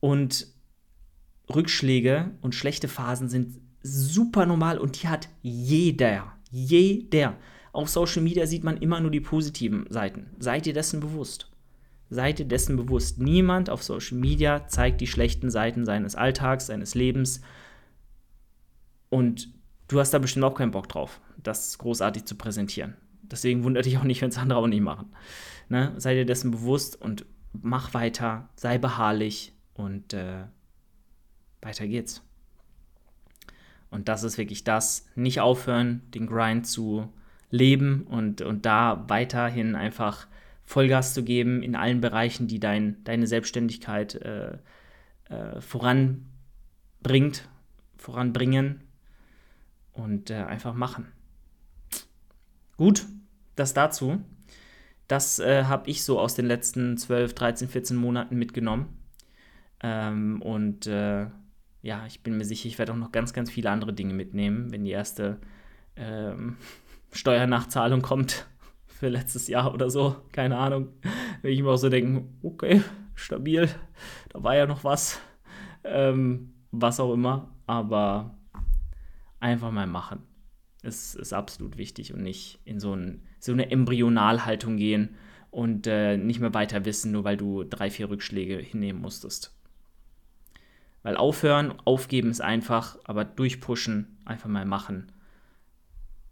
Und 0.00 0.46
Rückschläge 1.54 2.30
und 2.40 2.54
schlechte 2.54 2.88
Phasen 2.88 3.28
sind 3.28 3.60
super 3.82 4.46
normal 4.46 4.78
und 4.78 5.02
die 5.02 5.08
hat 5.08 5.28
jeder. 5.42 6.38
Jeder. 6.50 7.36
Auf 7.72 7.88
Social 7.88 8.22
Media 8.22 8.46
sieht 8.46 8.64
man 8.64 8.76
immer 8.78 9.00
nur 9.00 9.10
die 9.10 9.20
positiven 9.20 9.86
Seiten. 9.88 10.30
Seid 10.38 10.66
ihr 10.66 10.72
dessen 10.72 11.00
bewusst? 11.00 11.50
Seid 12.08 12.40
ihr 12.40 12.46
dessen 12.46 12.76
bewusst? 12.76 13.18
Niemand 13.20 13.70
auf 13.70 13.82
Social 13.82 14.18
Media 14.18 14.66
zeigt 14.66 15.00
die 15.00 15.06
schlechten 15.06 15.50
Seiten 15.50 15.84
seines 15.84 16.16
Alltags, 16.16 16.66
seines 16.66 16.94
Lebens. 16.96 17.40
Und 19.08 19.48
du 19.86 20.00
hast 20.00 20.12
da 20.12 20.18
bestimmt 20.18 20.44
auch 20.44 20.54
keinen 20.54 20.72
Bock 20.72 20.88
drauf, 20.88 21.20
das 21.40 21.78
großartig 21.78 22.24
zu 22.24 22.34
präsentieren. 22.34 22.96
Deswegen 23.22 23.62
wundert 23.62 23.86
dich 23.86 23.96
auch 23.98 24.04
nicht, 24.04 24.20
wenn 24.22 24.30
es 24.30 24.38
andere 24.38 24.58
auch 24.58 24.66
nicht 24.66 24.82
machen. 24.82 25.12
Ne? 25.68 25.94
Sei 25.98 26.14
dir 26.14 26.26
dessen 26.26 26.50
bewusst 26.50 27.00
und 27.00 27.24
mach 27.52 27.94
weiter, 27.94 28.48
sei 28.56 28.78
beharrlich 28.78 29.52
und 29.74 30.12
äh, 30.12 30.46
weiter 31.62 31.86
geht's. 31.86 32.22
Und 33.90 34.08
das 34.08 34.24
ist 34.24 34.38
wirklich 34.38 34.64
das, 34.64 35.06
nicht 35.14 35.40
aufhören, 35.40 36.02
den 36.12 36.26
Grind 36.26 36.66
zu 36.66 37.12
leben 37.50 38.02
und, 38.08 38.42
und 38.42 38.64
da 38.66 39.04
weiterhin 39.08 39.74
einfach 39.74 40.26
Vollgas 40.62 41.14
zu 41.14 41.24
geben 41.24 41.62
in 41.62 41.74
allen 41.74 42.00
Bereichen, 42.00 42.46
die 42.46 42.60
dein, 42.60 43.02
deine 43.04 43.26
Selbstständigkeit 43.26 44.14
äh, 44.14 44.58
äh, 45.28 45.60
voranbringt, 45.60 47.48
voranbringen 47.96 48.82
und 49.92 50.30
äh, 50.30 50.34
einfach 50.34 50.74
machen. 50.74 51.08
Gut, 52.76 53.04
das 53.56 53.74
dazu. 53.74 54.22
Das 55.08 55.40
äh, 55.40 55.64
habe 55.64 55.90
ich 55.90 56.04
so 56.04 56.20
aus 56.20 56.36
den 56.36 56.46
letzten 56.46 56.96
12, 56.96 57.34
13, 57.34 57.68
14 57.68 57.96
Monaten 57.96 58.36
mitgenommen. 58.36 58.96
Ähm, 59.82 60.40
und 60.40 60.86
äh, 60.86 61.26
ja, 61.82 62.06
ich 62.06 62.22
bin 62.22 62.36
mir 62.36 62.44
sicher, 62.44 62.68
ich 62.68 62.78
werde 62.78 62.92
auch 62.92 62.96
noch 62.96 63.12
ganz, 63.12 63.32
ganz 63.32 63.50
viele 63.50 63.70
andere 63.70 63.92
Dinge 63.92 64.14
mitnehmen, 64.14 64.70
wenn 64.70 64.84
die 64.84 64.92
erste 64.92 65.38
ähm, 65.96 66.56
Steuernachzahlung 67.12 68.02
kommt 68.02 68.46
für 68.86 69.08
letztes 69.08 69.48
Jahr 69.48 69.72
oder 69.74 69.90
so, 69.90 70.16
keine 70.32 70.58
Ahnung. 70.58 70.88
Wenn 71.42 71.52
ich 71.52 71.62
mir 71.62 71.70
auch 71.70 71.76
so 71.76 71.88
denke, 71.88 72.24
okay, 72.42 72.82
stabil, 73.14 73.68
da 74.30 74.42
war 74.42 74.56
ja 74.56 74.66
noch 74.66 74.84
was, 74.84 75.20
ähm, 75.84 76.52
was 76.70 77.00
auch 77.00 77.12
immer, 77.12 77.48
aber 77.66 78.34
einfach 79.38 79.70
mal 79.70 79.86
machen. 79.86 80.22
Es 80.82 81.14
ist 81.14 81.32
absolut 81.32 81.76
wichtig 81.76 82.14
und 82.14 82.22
nicht 82.22 82.60
in 82.64 82.80
so 82.80 82.94
ein 82.94 83.22
so 83.40 83.52
eine 83.52 83.70
Embryonalhaltung 83.70 84.76
gehen 84.76 85.16
und 85.50 85.86
äh, 85.86 86.16
nicht 86.16 86.40
mehr 86.40 86.54
weiter 86.54 86.84
wissen, 86.84 87.10
nur 87.10 87.24
weil 87.24 87.36
du 87.36 87.64
drei, 87.64 87.90
vier 87.90 88.10
Rückschläge 88.10 88.58
hinnehmen 88.58 89.00
musstest. 89.00 89.56
Weil 91.02 91.16
aufhören, 91.16 91.74
aufgeben 91.84 92.30
ist 92.30 92.42
einfach, 92.42 92.98
aber 93.04 93.24
durchpushen, 93.24 94.18
einfach 94.24 94.48
mal 94.48 94.66
machen. 94.66 95.10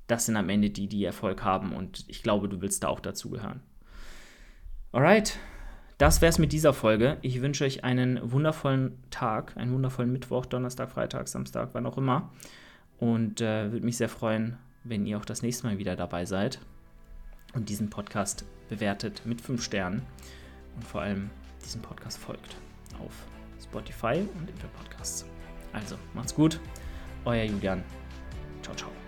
Das 0.08 0.26
sind 0.26 0.36
am 0.36 0.48
Ende 0.48 0.70
die, 0.70 0.88
die 0.88 1.04
Erfolg 1.04 1.44
haben 1.44 1.72
und 1.72 2.04
ich 2.08 2.22
glaube, 2.22 2.48
du 2.48 2.60
willst 2.60 2.82
da 2.82 2.88
auch 2.88 3.00
dazugehören. 3.00 3.60
Alright, 4.90 5.38
das 5.98 6.20
wäre 6.20 6.30
es 6.30 6.38
mit 6.38 6.52
dieser 6.52 6.72
Folge. 6.72 7.18
Ich 7.22 7.40
wünsche 7.42 7.64
euch 7.64 7.84
einen 7.84 8.18
wundervollen 8.32 8.98
Tag, 9.10 9.56
einen 9.56 9.72
wundervollen 9.72 10.10
Mittwoch, 10.10 10.46
Donnerstag, 10.46 10.90
Freitag, 10.90 11.28
Samstag, 11.28 11.70
wann 11.74 11.86
auch 11.86 11.98
immer. 11.98 12.32
Und 12.98 13.40
äh, 13.40 13.70
würde 13.70 13.84
mich 13.84 13.98
sehr 13.98 14.08
freuen, 14.08 14.56
wenn 14.82 15.06
ihr 15.06 15.18
auch 15.18 15.24
das 15.24 15.42
nächste 15.42 15.66
Mal 15.66 15.78
wieder 15.78 15.94
dabei 15.94 16.24
seid 16.24 16.58
und 17.54 17.68
diesen 17.68 17.90
Podcast 17.90 18.44
bewertet 18.68 19.22
mit 19.24 19.40
5 19.40 19.62
Sternen 19.62 20.02
und 20.74 20.84
vor 20.84 21.02
allem 21.02 21.30
diesen 21.64 21.82
Podcast 21.82 22.18
folgt 22.18 22.56
auf 22.98 23.12
Spotify 23.62 24.26
und 24.38 24.48
Apple 24.48 24.70
Podcasts. 24.76 25.26
Also, 25.72 25.96
macht's 26.14 26.34
gut. 26.34 26.60
Euer 27.24 27.44
Julian. 27.44 27.82
Ciao, 28.62 28.74
ciao. 28.74 29.07